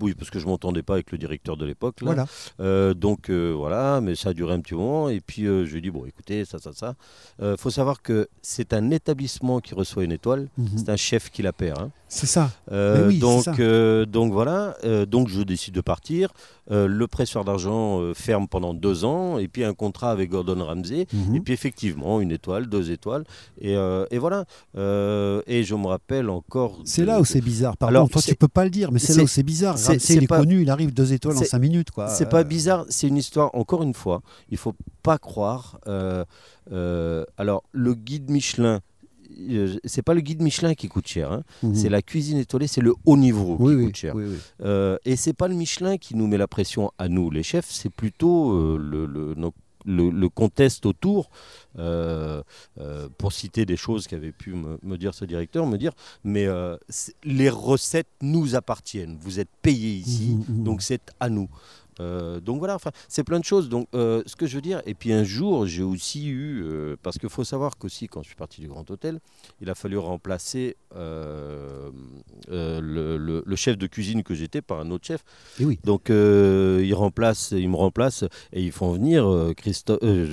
[0.00, 2.26] oui, parce que je m'entendais pas avec le directeur de l'époque, là.
[2.58, 2.94] Voilà.
[2.94, 5.90] Donc voilà, mais ça a duré un petit moment, et puis je lui ai dit
[5.90, 6.94] bon, écoutez, ça, ça, ça,
[7.56, 10.66] faut savoir que c'est un établissement qui reçoit une étoile, Mhm.
[10.76, 11.78] c'est un chef qui la perd.
[11.80, 11.90] hein.
[12.08, 12.50] C'est ça.
[12.70, 13.54] Euh, oui, donc, ça.
[13.58, 16.32] euh, donc voilà, euh, donc je décide de partir.
[16.70, 21.06] Le pressoir d'argent ferme pendant deux ans, et puis un contrat avec Gordon Ramsay.
[21.12, 21.34] Mhm.
[21.36, 23.24] Et puis effectivement, une étoile, deux étoiles,
[23.60, 24.44] et, et voilà.
[24.76, 26.80] Et je me rappelle encore.
[26.84, 27.76] C'est de- là où c'est bizarre.
[27.76, 29.76] Pardon, Alors, toi tu peux pas le dire, mais c'est là où c'est- bizarre.
[29.76, 31.90] c'est- Ramsay, c'est il est pas- connu, il arrive deux étoiles en cinq minutes.
[31.90, 32.08] quoi.
[32.08, 35.78] C'est pas bizarre, c'est une histoire, encore une fois, il faut pas croire.
[37.36, 38.80] alors, le guide Michelin,
[39.84, 41.42] c'est pas le guide Michelin qui coûte cher, hein.
[41.62, 41.74] mhm.
[41.74, 44.14] c'est la cuisine étoilée, c'est le haut niveau Oui, qui oui, coûte cher.
[44.14, 44.24] oui.
[44.62, 47.68] Euh, et c'est pas le Michelin qui nous met la pression à nous, les chefs,
[47.70, 49.54] c'est plutôt euh, le, le, nos-
[49.86, 50.28] le- le
[50.86, 51.30] autour.
[51.78, 52.42] euh,
[52.80, 56.46] euh, pour citer des choses qu'avait pu me, me dire ce directeur, me dire, mais
[56.46, 56.76] euh,
[57.24, 59.16] les recettes nous appartiennent.
[59.20, 60.64] Vous êtes payés ici, Mhm, mhm.
[60.64, 61.48] donc c'est à nous.
[62.00, 63.68] Euh, donc voilà, enfin, c'est plein de choses.
[63.68, 66.96] Donc, euh, ce que je veux dire, et puis un jour, j'ai aussi eu, euh,
[67.02, 69.20] parce qu'il faut savoir qu'aussi, quand je suis parti du Grand Hôtel,
[69.60, 70.76] il a fallu remplacer
[72.48, 75.22] le, le- le chef de cuisine que j'étais par un autre chef.
[75.60, 75.78] Et oui.
[75.84, 79.24] Donc, il remplace, il me remplace, et ils font venir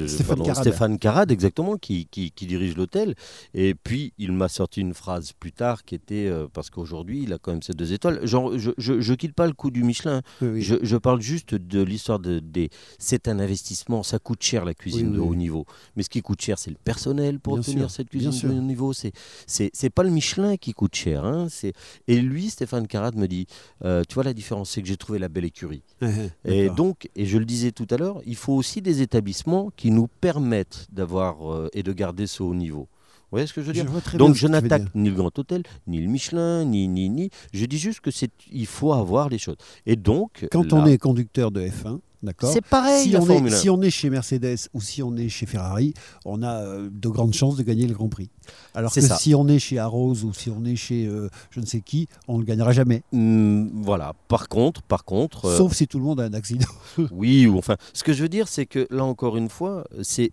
[0.07, 0.53] Stéphane pardon.
[0.61, 3.15] Stéphane Carrade, exactement, qui, qui- qui dirige l'hôtel.
[3.53, 7.37] Et puis, il m'a sorti une phrase plus tard qui était, parce qu'aujourd'hui, il a
[7.37, 8.25] quand même ses deux étoiles.
[8.25, 10.21] Genre, je, je, je quitte pas le coup du Michelin.
[10.41, 10.61] Oui, oui.
[10.61, 12.69] Je, je parle juste de l'histoire de, des.
[12.99, 15.65] C'est un investissement, ça coûte cher la cuisine Oui, de oui, haut niveau.
[15.95, 18.47] Mais ce qui coûte cher, c'est le personnel pour Bien obtenir sûr, cette cuisine de
[18.49, 18.93] haut niveau.
[18.93, 19.11] C'est
[19.47, 21.25] c'est pas le Michelin qui coûte cher.
[21.25, 21.73] hein, c'est-
[22.07, 23.47] Et lui, Stéphane Carrade me dit,
[23.83, 25.83] euh, tu vois la différence, c'est que j'ai trouvé la belle écurie.
[26.45, 29.91] Et donc, et je le disais tout à l'heure, il faut aussi des établissements qui
[29.91, 32.87] nous permettent d'avoir euh, et de garder ce haut niveau.
[33.31, 36.01] Vous voyez ce que je veux dire donc je n'attaque ni le Grand Hôtel, ni
[36.01, 37.29] le Michelin, ni ni ni.
[37.53, 39.55] Je dis juste que c'est il faut avoir les choses.
[39.85, 43.53] Et donc Quand là, on est conducteur de F1, d'accord c'est pareil si on, est,
[43.53, 43.55] 1.
[43.57, 45.93] si on est chez Mercedes ou si on est chez Ferrari,
[46.25, 48.29] on a euh, de grandes chances de gagner le Grand Prix.
[48.73, 49.17] Alors que ça.
[49.17, 52.07] si on est chez Arrows ou si on est chez euh, je ne sais qui,
[52.27, 53.03] on ne gagnera jamais.
[53.11, 54.13] Hmm, voilà.
[54.27, 56.67] Par contre, par contre, euh, Sauf si tout le monde a un accident.
[57.11, 60.31] oui ou enfin, ce que je veux dire, c'est que là encore une fois, c'est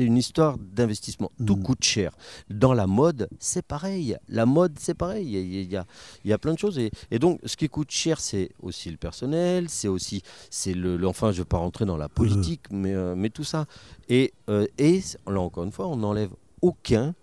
[0.00, 1.30] une histoire d'investissement.
[1.46, 1.62] Tout Mhm.
[1.62, 2.12] coûte cher.
[2.50, 4.16] Dans la mode, c'est pareil.
[4.28, 5.26] La mode, c'est pareil.
[5.26, 5.86] Il y a, il y a-
[6.24, 6.78] il y a plein de choses.
[6.78, 10.96] Et, et donc, ce qui coûte cher, c'est aussi le personnel, c'est aussi, c'est le,
[10.96, 13.66] le- enfin, je ne vais pas rentrer dans la politique, mais, euh, mais tout ça.
[14.08, 16.30] Et, euh, et là encore une fois, on n'enlève
[16.62, 17.14] aucun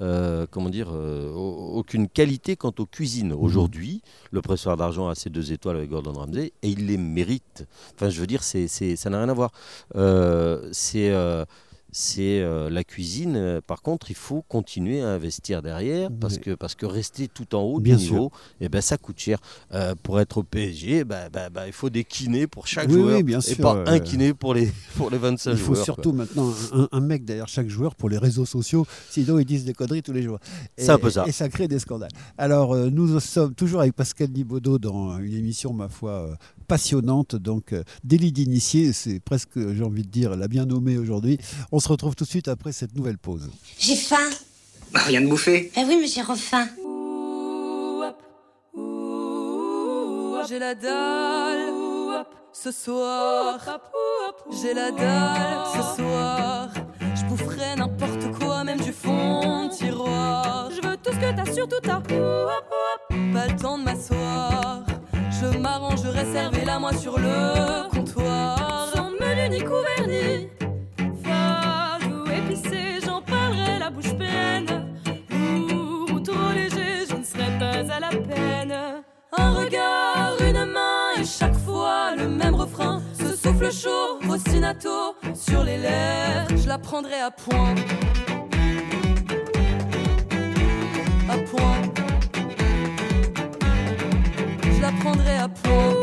[0.00, 3.32] euh, comment dire, euh, au- aucune qualité quant aux cuisines.
[3.32, 7.66] Aujourd'hui, le pressoir d'argent a ses deux étoiles avec Gordon Ramsay et il les mérite.
[7.96, 9.50] Enfin, je veux dire, c'est, ça n'a rien à voir.
[9.96, 11.44] Euh, c'est euh,
[11.90, 13.34] c'est euh, la cuisine.
[13.36, 16.40] euh, Par contre, il faut continuer à investir derrière parce Oui.
[16.40, 18.12] que parce que rester tout en haut Bien du sûr.
[18.14, 19.38] niveau, eh ben ça coûte cher.
[19.72, 22.94] Euh, pour être au PSG, bah, bah, bah, il faut des kinés pour chaque Oui,
[22.94, 25.56] joueur oui, bien et sûr, pas euh, un kiné pour les pour les 25 Il
[25.56, 25.84] faut joueurs.
[25.84, 29.64] surtout maintenant un, un mec derrière chaque joueur pour les réseaux sociaux, sinon ils disent
[29.64, 30.38] des conneries tous les jours.
[30.76, 31.26] Et- C'est un peu ça.
[31.26, 32.10] Et ça crée des scandales.
[32.36, 36.36] Alors nous sommes toujours avec Pascal Nibaudot dans une émission, ma foi,
[36.68, 41.38] passionnante, donc euh, délit d'initié, c'est presque, j'ai envie de dire, la bien nommée aujourd'hui.
[41.72, 43.50] On se retrouve tout de suite après cette nouvelle pause.
[43.78, 44.28] J'ai faim.
[44.92, 45.72] Bah, rien de bouffer.
[45.76, 46.68] Ah oui, mais j'ai refaim.
[50.48, 53.58] J'ai la dalle ce soir.
[54.62, 56.70] J'ai la dalle ce soir.
[57.14, 60.70] Je boufferai n'importe quoi, même du fond de tiroir.
[60.70, 62.00] Je veux tout ce que t'as, surtout t'as.
[62.00, 64.87] Pas le temps de m'asseoir.
[65.40, 68.88] Je m'arrangerai, servez-la moi sur le comptoir.
[68.92, 70.48] Sans menu ni couvert ni
[72.08, 74.66] ou épicé, j'en parlerai la bouche pleine.
[75.30, 78.74] Lourd ou trop léger, je ne serai pas à la peine.
[79.36, 83.00] Un regard, une main et chaque fois le même refrain.
[83.12, 87.74] Ce souffle chaud, ostinato sur les lèvres, je la prendrai à point.
[91.30, 91.97] À point.
[95.00, 95.94] Prendrai à point.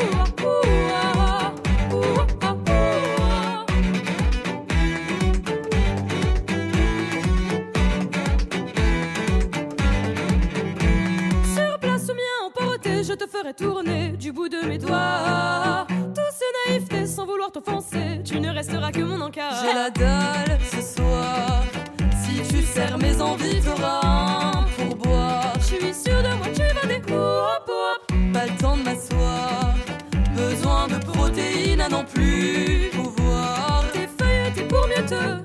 [11.53, 15.85] Sur place ou bien en porté, je te ferai tourner du bout de mes doigts.
[15.87, 19.55] Tous ces naïveté sans vouloir t'offenser, tu ne resteras que mon encart.
[19.61, 19.89] J'ai la
[31.85, 33.83] à n'en plus pouvoir.
[33.93, 35.43] T'es feuilleté pour mieux te.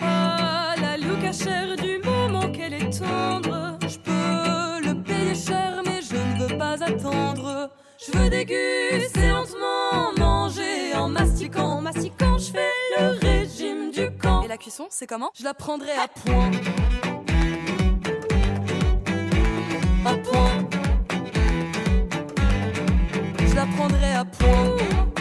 [0.00, 3.78] Ah, la louca chère du moment qu'elle est tendre.
[3.82, 7.70] Je peux le payer cher, mais je ne veux pas attendre.
[8.04, 11.78] Je veux déguster lentement, manger en mastiquant.
[11.78, 14.42] En mastiquant, je fais le régime du camp.
[14.42, 15.30] Et la cuisson, c'est comment?
[15.38, 16.50] Je la prendrai à point.
[20.04, 20.68] À point.
[23.38, 25.11] Je la prendrai à point.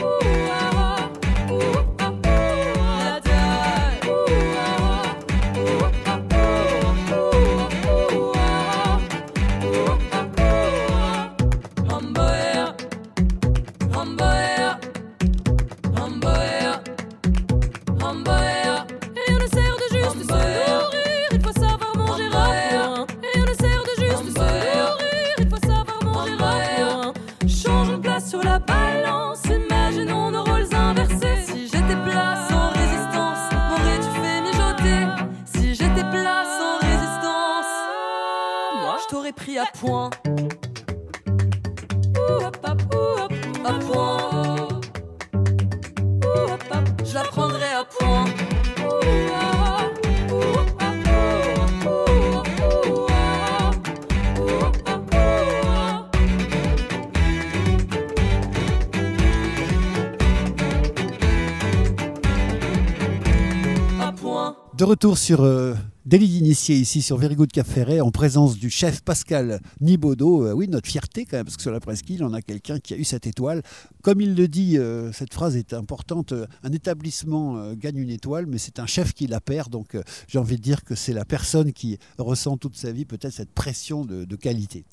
[64.92, 65.74] Retour sur euh,
[66.06, 70.48] Délit d'initié ici sur Very Good Cap Ferret en présence du chef Pascal Nibaudot.
[70.48, 72.94] Euh, oui, notre fierté quand même, parce que sur la presqu'île, on a quelqu'un qui
[72.94, 73.62] a eu cette étoile.
[74.02, 76.34] Comme il le dit, euh, cette phrase est importante.
[76.34, 79.70] euh, Un établissement gagne une étoile, mais c'est un chef qui la perd.
[79.72, 79.96] Donc
[80.28, 83.54] j'ai envie de dire que c'est la personne qui ressent toute sa vie peut-être cette
[83.54, 84.84] pression de qualité.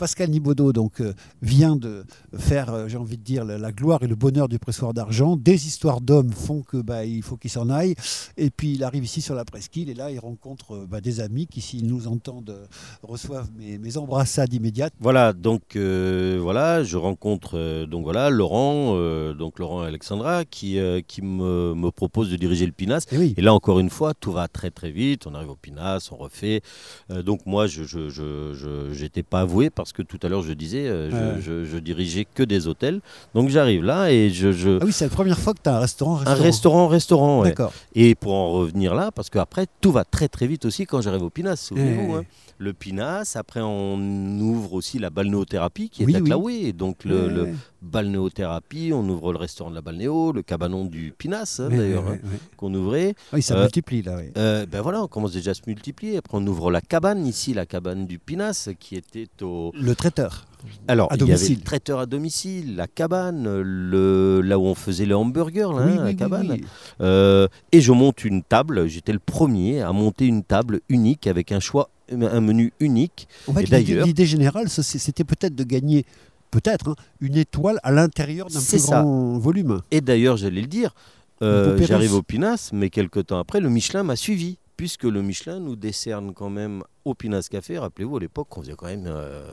[0.00, 4.06] Pascal Nibaudot donc, euh, vient de faire, euh, j'ai envie de dire, la, gloire et
[4.06, 5.36] le bonheur du pressoir d'argent.
[5.36, 7.94] Des histoires d'hommes font que bah, il faut qu'il s'en aille.
[8.38, 11.20] Et puis il arrive ici sur la presqu'île et là il rencontre euh, bah, des
[11.20, 12.56] amis qui, s'ils nous entendent,
[13.02, 14.94] reçoivent mes, mes embrassades immédiates.
[15.00, 20.46] Voilà, donc euh, voilà, je rencontre euh, donc voilà Laurent, euh, donc Laurent et Alexandra,
[20.46, 23.04] qui, qui me, me propose de diriger le Pinas.
[23.12, 23.34] Et, oui.
[23.36, 25.26] Et là encore une fois, tout va très très vite.
[25.26, 26.62] On arrive au Pinas, on refait.
[27.10, 30.52] Donc moi, je je je je- j'étais pas avoué parce que tout à l'heure je
[30.52, 31.40] disais, euh, je, Ouais.
[31.40, 33.00] je- je dirigeais que des hôtels.
[33.34, 35.76] Donc j'arrive là et je, je Ah oui, c'est la première fois que tu as
[35.76, 36.20] un restaurant.
[36.26, 37.40] un restaurant, restaurant.
[37.40, 37.48] ouais.
[37.50, 37.72] D'accord.
[37.94, 41.22] Et pour en revenir là, parce qu'après, tout va très très vite aussi quand j'arrive
[41.22, 42.14] au Pinas, souvenez-vous.
[42.14, 42.24] Hein.
[42.58, 43.96] Le Pinas, après on
[44.40, 46.72] ouvre aussi la balnéothérapie qui est Oui, à oui.
[46.74, 47.48] Donc le.
[47.82, 52.18] Balnéothérapie, on ouvre le restaurant de la balnéo, le cabanon du Pinas, hein, d'ailleurs, hein,
[52.56, 53.14] qu'on ouvrait.
[53.32, 54.16] Oui, ça Euh, multiplie là.
[54.18, 54.30] oui.
[54.36, 56.16] Euh, ben voilà, on commence déjà à se multiplier.
[56.18, 59.72] Après, on ouvre la cabane ici, la cabane du Pinas, qui était au.
[59.74, 60.46] Le traiteur.
[60.88, 61.56] Alors, À il y avait domicile.
[61.58, 64.42] le traiteur à domicile, la cabane, le...
[64.42, 66.58] là où on faisait les hamburgers, là, hein, la cabane.
[67.00, 68.86] Euh, et je monte une table.
[68.86, 73.26] J'étais le premier à monter une table unique avec un choix, un menu unique.
[73.46, 76.04] En fait, l'idée- générale, ça, c'était peut-être de gagner
[76.50, 79.02] peut-être hein, une étoile à l'intérieur d'un plus ça.
[79.02, 79.82] grand volume.
[79.90, 80.94] Et d'ailleurs, j'allais le dire,
[81.42, 84.58] euh, j'arrive au Pinas, mais quelques temps après, le Michelin m'a suivi.
[84.76, 88.72] Puisque le Michelin nous décerne quand même au Pinas Café, rappelez-vous, à l'époque, on faisait
[88.74, 89.46] quand même euh,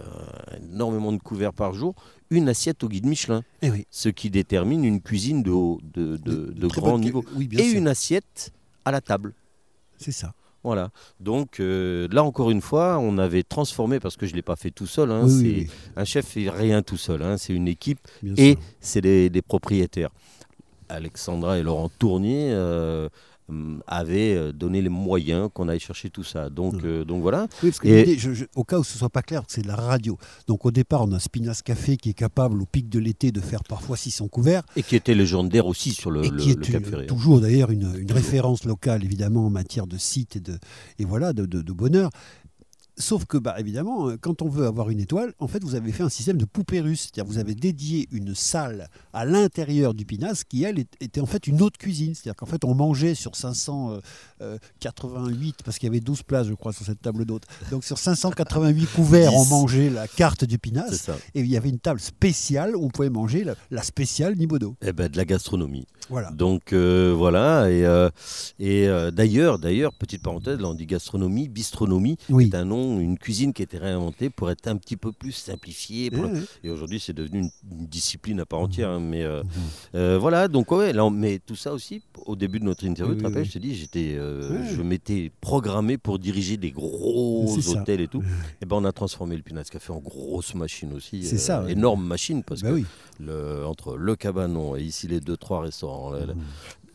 [0.71, 1.95] énormément de couverts par jour,
[2.29, 3.43] une assiette au guide Michelin.
[3.61, 3.85] Eh oui.
[3.91, 7.25] Ce qui détermine une cuisine de, haut- de, de- de très grand niveau.
[7.35, 7.77] oui, Et sûr.
[7.77, 8.53] une assiette
[8.85, 9.33] à la table.
[9.97, 10.33] C'est ça.
[10.63, 10.89] Voilà.
[11.19, 14.71] Donc euh, là encore une fois, on avait transformé parce que je l'ai pas fait
[14.71, 15.11] tout seul.
[15.11, 15.91] hein, Oui, oui, c'est- oui.
[15.95, 17.21] Un chef fait rien tout seul.
[17.23, 20.09] hein, c'est une équipe Bien et c'est des, des propriétaires.
[20.89, 23.09] Alexandra et Laurent Tournier euh,
[23.49, 26.49] hum, avaient euh, donné les moyens qu'on aille chercher tout ça.
[26.49, 27.47] Donc, euh, donc voilà.
[27.63, 29.61] Oui, parce que Et- l'idée, je- je- au cas où ce soit pas clair, c'est
[29.61, 30.17] de la radio.
[30.47, 33.39] Donc au départ, on a Spinas Café qui est capable au pic de l'été de
[33.41, 34.63] faire parfois 600 couverts.
[34.75, 37.05] Et qui était légendaire aussi sur le, et le- qui est le Cap une- Ferré.
[37.07, 40.57] toujours d'ailleurs une, une référence locale évidemment en matière de site et de
[40.99, 42.09] et voilà de, de- de bonheur.
[42.99, 45.91] Sauf que, bah, évidemment, euh, quand on veut avoir une étoile, en fait, vous avez
[45.91, 47.11] fait un système de poupée russe.
[47.13, 51.45] C'est-à-dire, vous avez dédié une salle à l'intérieur du Pinas qui, elle, était en fait
[51.47, 52.15] une autre cuisine.
[52.15, 56.73] C'est-à-dire qu'en fait, on mangeait sur 588, parce qu'il y avait 12 places, je crois,
[56.73, 57.43] sur cette table d'hôte.
[57.71, 59.49] Donc, sur 588 couverts, on 10.
[59.49, 61.09] mangeait la carte du C'est Pinas.
[61.35, 64.75] Et il y avait une table spéciale où on pouvait manger la, la spéciale Nibodo.
[64.81, 65.85] Eh ben, de la gastronomie.
[66.09, 66.31] Voilà.
[66.31, 68.09] Donc euh, voilà, et, euh,
[68.59, 72.49] et euh, d'ailleurs, d'ailleurs, petite parenthèse, là on dit gastronomie, bistronomie, Oui.
[72.51, 75.31] est un nom, une cuisine qui a été réinventée pour être un petit peu plus
[75.31, 76.09] simplifiée.
[76.11, 76.29] pour-.
[76.63, 78.89] Et aujourd'hui, c'est devenu une, une discipline à part entière.
[78.89, 79.43] hein, mais euh,
[79.95, 83.17] euh, voilà, donc ouais, là, mais tout ça aussi, au début de notre interview, Oui,
[83.17, 83.47] tu te rappelles, oui.
[83.47, 87.71] je te dis, j'étais, euh, je m'étais programmé pour diriger des gros ça.
[87.81, 88.23] hôtels et tout.
[88.61, 91.23] Et ben on a transformé le Pinas Café en grosse machine aussi.
[91.25, 91.71] C'est ça, ouais.
[91.73, 92.81] Énorme machine parce Bah que
[93.23, 96.33] le, entre le cabanon et ici les deux trois restaurants Mmh.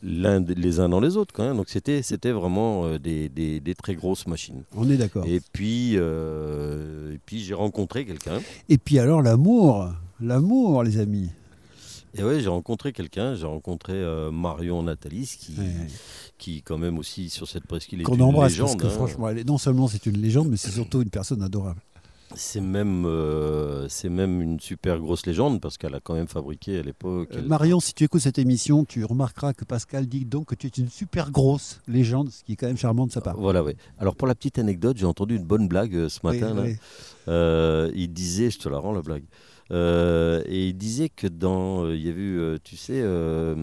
[0.02, 3.60] L'un les uns dans les autres quand même donc c'était c'était vraiment euh, des, des-
[3.60, 5.24] des très grosses machines On est d'accord.
[5.26, 9.88] et puis euh, et puis j'ai rencontré quelqu'un Et puis alors l'amour,
[10.20, 11.28] l'amour les amis.
[12.14, 15.86] et ouais j'ai rencontré quelqu'un j'ai rencontré euh, Marion Natalis qui Ouais.
[16.38, 18.90] qui quand même aussi sur cette presqu'île est Qu'on une embrasse légende parce que hein.
[19.06, 21.80] franchement, elle est- non seulement c'est une légende, mais c'est surtout une personne adorable.
[22.36, 26.78] C'est même euh, c'est même une super grosse légende parce qu'elle a quand même fabriqué
[26.78, 30.46] à l'époque Euh, Marion, si tu écoutes cette émission, tu remarqueras que Pascal dit donc
[30.46, 33.20] que tu es une super grosse légende, ce qui est quand même charmant de sa
[33.20, 33.36] part.
[33.36, 33.76] Voilà, ouais.
[33.98, 36.54] Alors pour la petite anecdote, j'ai entendu une bonne blague euh, ce Oui, matin.
[36.54, 36.62] là.
[36.64, 36.76] oui.
[37.28, 39.24] Euh, il disait, je te la rends la blague.
[39.74, 43.54] Et il disait que dans, il y a eu, tu sais, euh,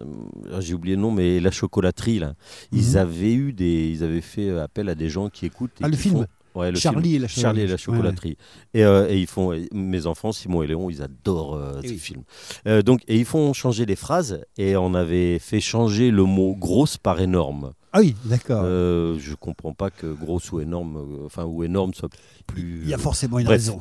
[0.00, 2.34] euh, j'ai oublié le nom, mais la chocolaterie là,
[2.72, 2.96] ils Mhm.
[2.96, 5.70] avaient eu des, ils avaient fait appel à des gens qui écoutent.
[5.80, 6.16] et Ah, le film.
[6.16, 6.26] font-
[6.56, 7.16] Ouais, le Charlie film.
[7.16, 8.38] et la Charlie et la chocolaterie.
[8.72, 11.88] Et, euh, et ils font, et mes enfants, Simon et Léon, ils adorent euh, ce
[11.88, 11.98] oui.
[11.98, 12.22] film.
[12.66, 14.42] Euh, donc, et ils font changer des phrases.
[14.56, 17.72] Et on avait fait changer le mot grosse par énorme.
[17.92, 18.64] Ah oui, d'accord.
[18.64, 22.10] Je comprends pas que grosse ou énorme, enfin ou énorme soit
[22.46, 22.80] plus.
[22.82, 23.58] Il y a forcément une bref.
[23.58, 23.80] raison.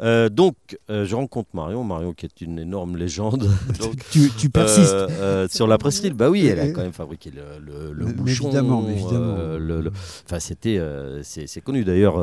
[0.00, 0.54] Euh, donc,
[0.90, 3.50] euh, je rencontre Marion, Marion qui est une énorme légende.
[3.80, 4.92] Donc, tu, tu persistes.
[4.94, 8.12] euh, sur la presqu'île, bah oui, elle a quand même fabriqué le, le, le Mais-
[8.12, 8.44] bouchon.
[8.46, 9.36] évidemment, mais évidemment.
[9.58, 9.90] le-
[10.24, 10.80] Enfin, c'était,
[11.22, 12.16] c'est connu d'ailleurs.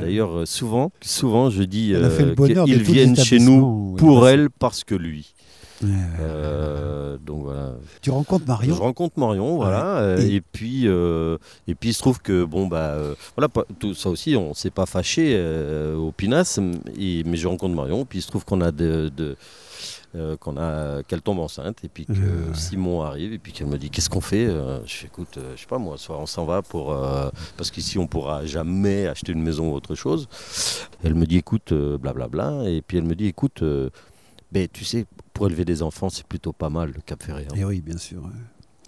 [0.00, 1.94] D'ailleurs, souvent, souvent, je dis
[2.66, 4.30] qu'ils viennent chez nous pour passe.
[4.32, 5.34] elle parce que lui.
[5.82, 5.96] Ouais, ouais.
[6.20, 7.72] Euh, donc voilà.
[8.00, 8.74] Tu rencontres Je Marion.
[8.76, 12.92] rencontre Marion, voilà, Et- et, puis euh, et puis il se trouve que bon bah
[12.94, 15.36] euh, voilà tout ça aussi on s'est pas fâché
[15.96, 16.58] au Pinas,
[16.98, 19.36] et- mais je rencontre Marion, puis il se trouve qu'on a de, de-
[20.14, 22.52] euh, qu'on a qu'elle tombe enceinte et puis que Euh.
[22.52, 25.58] Simon arrive et puis qu'elle me dit qu'est-ce qu'on fait Euh, Je fais écoute, je
[25.60, 26.94] sais pas moi, soit on s'en va pour
[27.56, 30.28] parce qu'ici on pourra jamais acheter une maison ou autre chose.
[31.02, 33.62] Elle me dit écoute blablabla et puis elle me dit écoute
[34.52, 37.46] ben, tu sais pour élever des enfants c'est plutôt pas mal le Cap Ferré.
[37.50, 37.54] hein.
[37.56, 38.22] Et oui, bien sûr.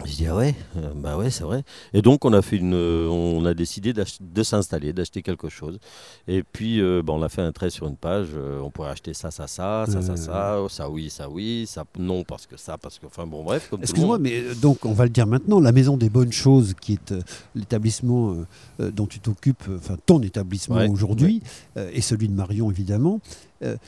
[0.04, 1.62] Je dis ah ouais, Euh, bah ouais c'est vrai.
[1.92, 5.78] Et donc on a fait une, euh, on a décidé de s'installer, d'acheter quelque chose.
[6.26, 8.28] Et puis euh, bah, on a fait un trait sur une page.
[8.34, 11.64] euh, on pourrait acheter ça, ça, ça, ça, ça, ça, oh, ça oui, ça oui,
[11.68, 13.70] ça non parce que ça, parce que enfin bon bref.
[13.80, 17.14] Excuse-moi, mais donc on va le dire maintenant, la Maison des Bonnes Choses, qui est
[17.54, 18.34] l'établissement
[18.80, 21.40] dont tu t'occupes, enfin ton établissement Ouais, aujourd'hui,
[21.92, 23.20] et celui de Marion évidemment,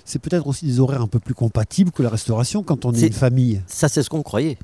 [0.04, 2.98] c'est peut-être aussi des horaires un peu plus compatibles que la restauration quand on est
[3.00, 3.60] C'est- une famille.
[3.66, 4.56] Ça c'est ce qu'on croyait.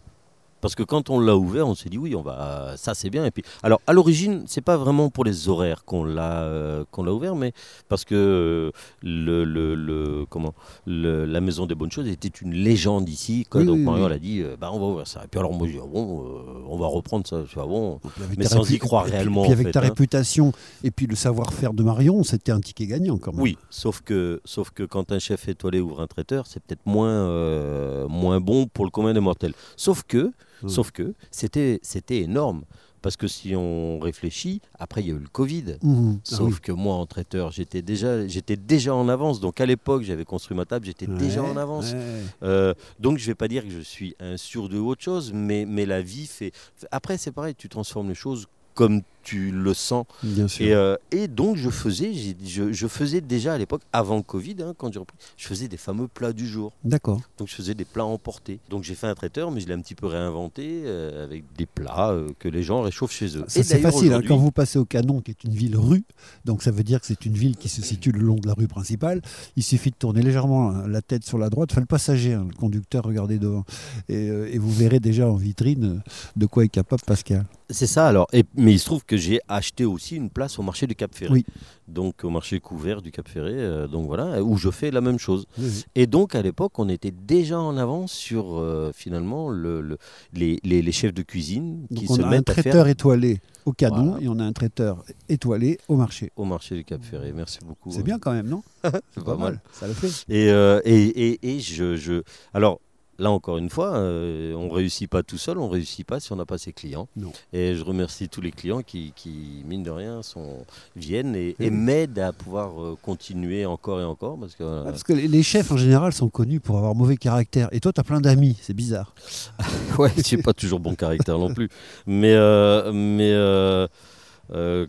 [0.62, 3.26] Parce que quand on l'a ouvert, on s'est dit oui, on va, ça c'est bien.
[3.26, 7.02] Et puis, alors à l'origine, c'est pas vraiment pour les horaires qu'on l'a euh, qu'on
[7.02, 7.52] l'a ouvert, mais
[7.90, 8.70] parce que euh,
[9.02, 10.54] le, le, le- comment
[10.86, 13.44] le- la maison des bonnes choses était une légende ici.
[13.54, 14.12] Oui, donc oui, Marion oui.
[14.12, 15.22] a dit, euh, bah on va ouvrir ça.
[15.24, 17.42] Et puis alors moi je dis ah bon, euh, on va reprendre ça.
[17.56, 19.42] Ah bon, Puis mais sans y croire et puis- réellement.
[19.42, 19.82] Puis en avec fait, ta hein.
[19.82, 20.52] réputation
[20.84, 23.40] et puis le savoir-faire de Marion, c'était un ticket gagnant quand même.
[23.42, 28.06] Oui, sauf que, sauf que quand un chef étoilé ouvre un traiteur, c'est peut-être moins,
[28.08, 29.54] moins bon pour le commun des mortels.
[29.76, 30.30] Sauf que,
[30.62, 30.68] Hmm.
[30.68, 32.62] sauf que c'était, énorme.
[33.00, 35.76] Parce que si on réfléchit, après il y a eu le Covid.
[35.82, 36.18] Mhm.
[36.18, 36.60] Ah Sauf oui.
[36.62, 39.40] que moi, en traiteur, j'étais déjà, j'étais déjà en avance.
[39.40, 41.92] Donc à l'époque, j'avais construit ma table, j'étais déjà en avance.
[41.94, 41.98] ouais.
[42.44, 45.64] Euh, donc je vais pas dire que je suis un sûr de autre chose, mais,
[45.66, 46.52] mais la vie fait.
[46.92, 50.06] Après, c'est pareil, tu transformes les choses comme tu le sens.
[50.22, 50.66] Bien sûr.
[50.66, 52.12] Et, euh, et donc je faisais,
[52.44, 55.68] je, je faisais déjà à l'époque, avant le Covid, hein, quand j'ai repris, je faisais
[55.68, 56.72] des fameux plats du jour.
[56.84, 57.20] D'accord.
[57.38, 58.58] Donc je faisais des plats emportés.
[58.70, 61.66] Donc j'ai fait un traiteur, mais je l'ai un petit peu réinventé euh, avec des
[61.66, 63.44] plats euh, que les gens réchauffent chez eux.
[63.48, 64.12] Ça, c'est facile.
[64.12, 66.04] hein, Quand vous passez au Canon, qui est une ville rue,
[66.44, 68.54] donc ça veut dire que c'est une ville qui se situe le long de la
[68.54, 69.20] rue principale,
[69.56, 72.54] il suffit de tourner légèrement hein, la tête sur la droite, enfin le passager, le
[72.58, 73.64] conducteur, regardez devant,
[74.08, 76.02] et, et vous verrez déjà en vitrine
[76.36, 77.44] de quoi est capable Pascal.
[77.70, 78.26] C'est ça alors.
[78.32, 81.14] Et, mais il se trouve que j'ai acheté aussi une place au marché du Cap
[81.14, 81.32] Ferré.
[81.32, 81.44] Oui.
[81.88, 85.18] Donc au marché couvert du Cap Ferré, euh, donc voilà, où je fais la même
[85.18, 85.46] chose.
[85.58, 85.84] Oui.
[85.94, 89.98] Et donc à l'époque, on était déjà en avance sur euh, finalement le, le-
[90.32, 92.86] les, les- les chefs de cuisine qui Donc on se a un à traiteur faire
[92.88, 94.24] étoilé au Canon Voilà.
[94.24, 96.30] et on a un traiteur étoilé au marché.
[96.36, 97.32] au marché du Cap Ferré.
[97.34, 97.90] Merci beaucoup.
[97.90, 98.62] C'est bien quand même, non?
[99.14, 99.60] c'est pas mal.
[99.72, 100.08] Ça le fait.
[100.28, 101.02] Et, euh, et,
[101.32, 102.22] et, et je, je-
[102.54, 102.80] Alors,
[103.22, 106.36] là encore une fois, euh, on réussit pas tout seul, on réussit pas si on
[106.36, 107.08] n'a pas ses clients.
[107.16, 107.32] Non.
[107.52, 110.66] Et je remercie tous les clients qui, qui mine de rien, sont,
[110.96, 114.38] viennent et, m'aident à pouvoir euh, continuer encore et encore.
[114.38, 117.16] Parce que, euh, Ah, Parce que les- chefs en général sont connus pour avoir mauvais
[117.16, 117.68] caractère.
[117.72, 119.14] Et toi, tu as plein d'amis, c'est bizarre.
[119.98, 121.68] ouais, j'ai pas toujours bon caractère non plus.
[122.06, 123.86] Mais, euh, mais euh,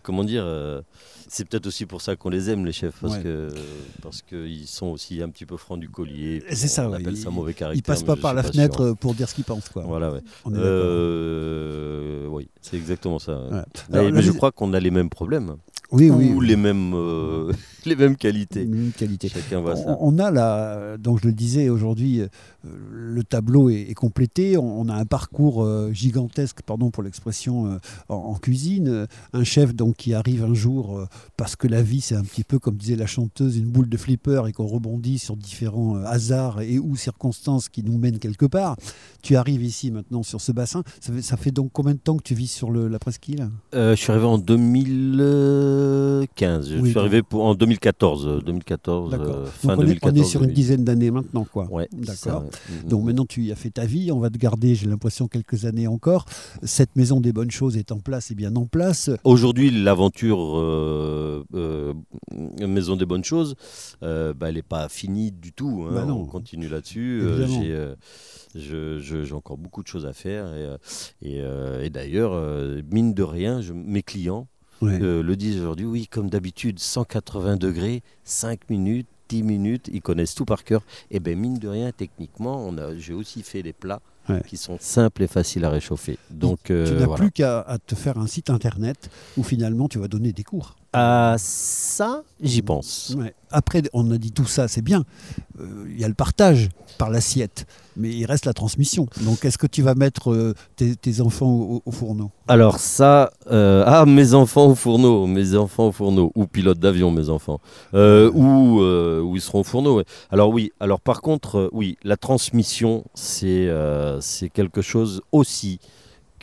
[0.02, 0.44] comment dire
[1.36, 3.22] c'est peut-être aussi pour ça qu'on les aime les chefs parce Ouais.
[3.24, 3.48] que
[4.02, 6.44] parce qu'ils sont aussi un petit peu francs du collier.
[6.50, 7.00] C'est ça, On ouais.
[7.00, 7.76] appelle ça Ils- mauvais caractère.
[7.78, 9.68] Ils passent pas par la fenêtre euh, pour dire ce qu'ils pensent.
[9.68, 9.82] Quoi.
[9.82, 10.20] Voilà, ouais.
[10.54, 13.40] Euh, oui, c'est exactement ça.
[13.90, 15.56] Mais, Alors, mais la je crois qu'on a les mêmes problèmes
[15.92, 16.46] Oui, ou oui.
[16.46, 17.52] les mêmes euh,
[17.84, 18.68] les mêmes qualités.
[18.96, 19.28] Qualité.
[19.28, 19.84] Chacun voit ça.
[20.00, 22.28] On, on a là, donc je le disais aujourd'hui, euh,
[22.90, 24.56] le tableau est, est complété.
[24.56, 27.78] On, on a un parcours euh, gigantesque, pardon pour l'expression, euh,
[28.08, 28.88] en, en cuisine.
[28.88, 31.06] Euh, Un chef donc qui arrive un jour euh,
[31.36, 33.96] parce que la vie c'est un petit peu comme disait la chanteuse, une boule de
[33.96, 38.46] flipper et qu'on rebondit sur différents euh, hasards et ou circonstances qui nous mènent quelque
[38.46, 38.76] part.
[39.22, 40.82] Tu arrives ici maintenant sur ce bassin.
[41.00, 43.48] Ça fait, ça fait donc combien de temps que tu vis sur le- la presqu'île?
[43.74, 44.38] Euh, je suis arrivé en
[45.84, 46.68] 2015.
[46.70, 48.26] Je Oui, suis arrivé pour, en 2014.
[48.26, 49.26] euh, 2014 D'accord.
[49.28, 50.12] euh, Donc fin on est, 2014.
[50.18, 51.66] on est sur une dizaine d'années maintenant, quoi.
[51.70, 52.42] Ouais, c'est ça, D'accord.
[52.44, 52.50] ouais.
[52.82, 52.88] Mhm.
[52.88, 55.64] Donc maintenant tu y as fait ta vie, on va te garder, j'ai l'impression, quelques
[55.64, 56.24] années encore.
[56.62, 59.10] Cette maison des bonnes choses est en place et bien en place.
[59.24, 61.94] Aujourd'hui, l'aventure euh, euh,
[62.66, 63.54] Maison des Bonnes Choses,
[64.02, 65.86] euh, bah, elle n'est pas finie du tout.
[65.88, 65.92] hein.
[65.94, 66.06] Bah.
[66.12, 67.20] On continue là-dessus.
[67.22, 67.94] Euh, j'ai, euh,
[68.54, 70.46] je- je- j'ai encore beaucoup de choses à faire.
[70.54, 70.76] Et, euh,
[71.22, 74.46] et, euh, et d'ailleurs, euh, mine de rien, je- mes clients
[74.84, 74.98] Ouais.
[75.02, 75.86] euh, le disent aujourd'hui.
[75.86, 79.06] Oui, comme d'habitude, 180 degrés, 5 minutes.
[79.30, 80.82] 10 minutes, ils connaissent tout par cœur.
[81.10, 84.42] Et bien, mine de rien, techniquement, on a, j'ai aussi fait des plats Ouais.
[84.46, 86.18] qui sont simples et faciles à réchauffer.
[86.30, 87.22] Donc, euh, tu n'as voilà.
[87.22, 90.76] plus qu'à te faire un site internet où finalement tu vas donner des cours.
[90.94, 93.14] À ça, j'y pense.
[93.18, 93.34] Ouais.
[93.50, 95.04] Après, on a dit tout ça, c'est bien.
[95.60, 96.68] Euh, Il y a le partage
[96.98, 97.66] par l'assiette,
[97.96, 99.06] mais il reste la transmission.
[99.22, 102.30] Donc est-ce que tu vas mettre euh, tes, tes enfants au, au fourneau?
[102.46, 107.10] Alors ça, euh, ah mes enfants au fourneau, mes enfants au fourneau, ou pilote d'avion
[107.10, 107.60] mes enfants,
[107.94, 109.96] Euh, ou euh, où ils seront au fourneau.
[109.96, 110.04] ouais.
[110.30, 115.80] Alors oui, alors par contre, euh, oui, la transmission, c'est euh, c'est quelque chose aussi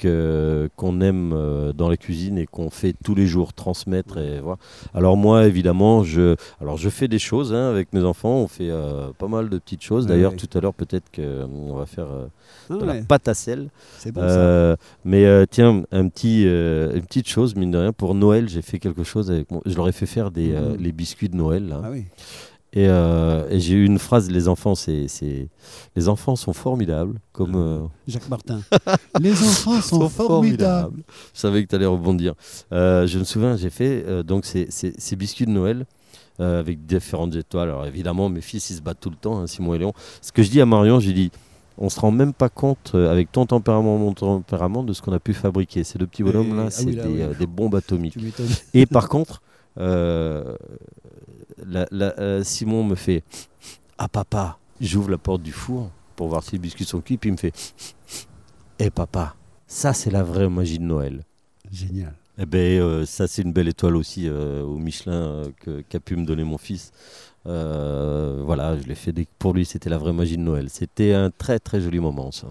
[0.02, 4.58] qu'on aime euh, dans la cuisine et qu'on fait tous les jours, transmettre et voilà.
[4.94, 8.36] Alors moi, évidemment, je, alors je fais des choses hein, avec mes enfants.
[8.38, 10.08] On fait euh, pas mal de petites choses.
[10.08, 10.38] D'ailleurs, ouais.
[10.38, 12.26] tout à l'heure, peut-être qu'on va faire euh,
[12.70, 13.70] Ah de ouais, la pâte à sel.
[13.98, 14.76] C'est bon ça.
[15.06, 19.04] Mais tiens, un petit, une petite chose, mine de rien, pour Noël, j'ai fait quelque
[19.04, 19.62] chose avec mon...
[19.66, 20.78] Je leur ai fait faire des, Mhm.
[20.80, 21.68] les biscuits de Noël.
[21.68, 21.82] là.
[21.84, 22.06] Ah oui.
[22.74, 25.08] Et, euh, et j'ai eu une phrase, les enfants, c'est,
[25.96, 27.20] les enfants sont formidables.
[27.34, 28.62] Comme, euh, Jacques Martin.
[29.20, 31.04] Les enfants sont, formidables.
[31.34, 32.34] Je savais que tu allais rebondir.
[32.72, 35.86] Euh, je me souviens, j'ai fait euh, donc ces, ces- ces biscuits de Noël.
[36.40, 37.68] euh, avec différentes étoiles.
[37.70, 39.94] Alors évidemment, mes fils, ils se battent tout le temps, hein, Simon et Léon.
[40.22, 41.30] Ce que je dis à Marion, j'ai dit,
[41.78, 45.12] on se rend même pas compte, euh, avec ton tempérament, mon tempérament, de ce qu'on
[45.14, 45.84] a pu fabriquer.
[45.84, 47.22] Ces deux petits Et- bonhommes-là, ah c'est oui, là, des, oui.
[47.22, 48.18] euh, des bombes atomiques.
[48.74, 49.42] Et par contre,
[49.78, 50.56] euh,
[51.66, 53.24] la- la- euh, Simon me fait
[53.98, 57.30] Ah papa, j'ouvre la porte du four pour voir si les biscuits sont cuits, puis
[57.30, 57.54] il me fait
[58.80, 59.36] Et papa,
[59.68, 61.24] ça c'est la vraie magie de Noël.
[61.72, 62.14] Génial.
[62.38, 66.00] Eh ben, euh, ça c'est une belle étoile aussi euh, au Michelin euh, que- qu'a
[66.00, 66.92] pu me donner mon fils.
[67.46, 70.70] Voilà, je l'ai fait dès que pour lui c'était la vraie magie de Noël.
[70.70, 72.48] C'était un très très joli moment ça.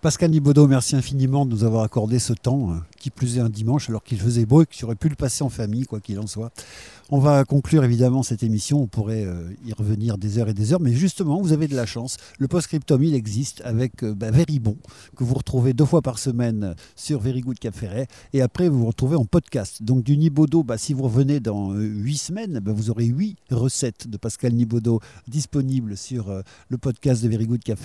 [0.00, 3.88] Pascal Nibaudot, merci infiniment de nous avoir accordé ce temps, qui plus est un dimanche,
[3.88, 6.20] alors qu'il faisait beau et que tu aurais pu le passer en famille, quoi qu'il
[6.20, 6.52] en soit.
[7.10, 10.74] On va conclure évidemment cette émission, on pourrait euh, y revenir des heures et des
[10.74, 12.18] heures, mais justement, vous avez de la chance.
[12.38, 14.76] Le post-scriptum, il existe avec euh, bah, Very Bon,
[15.16, 17.74] que vous retrouvez deux fois par semaine euh, sur Very Good Cap
[18.34, 19.82] et après vous vous retrouvez en podcast.
[19.82, 24.06] Donc du Nibaudot, bah, si vous revenez dans huit semaines, bah, vous aurez huit recettes
[24.06, 26.30] de Pascal Nibaudot disponibles sur
[26.68, 27.78] le podcast de Very Good Cap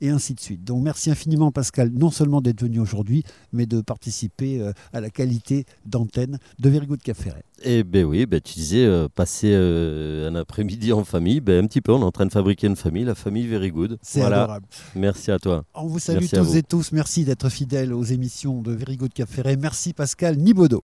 [0.00, 0.62] et ainsi de suite.
[0.62, 4.62] Donc merci infiniment Pascal, non seulement d'être venu aujourd'hui, mais de participer
[4.92, 7.16] à la qualité d'antenne de Very Good Cap.
[7.62, 11.66] Eh ben oui, ben tu disais euh, passer euh, un après-midi en famille, ben un
[11.66, 13.98] petit peu, on est en train de fabriquer une famille, la famille Very Good.
[14.02, 14.44] C'est Voilà.
[14.44, 14.66] adorable.
[14.96, 15.64] Merci à toi.
[15.74, 16.92] On vous salue Merci tous et tous.
[16.92, 19.56] Merci d'être fidèles aux émissions de Very Good Cap Ferret.
[19.56, 20.82] Merci Pascal Nibaudot.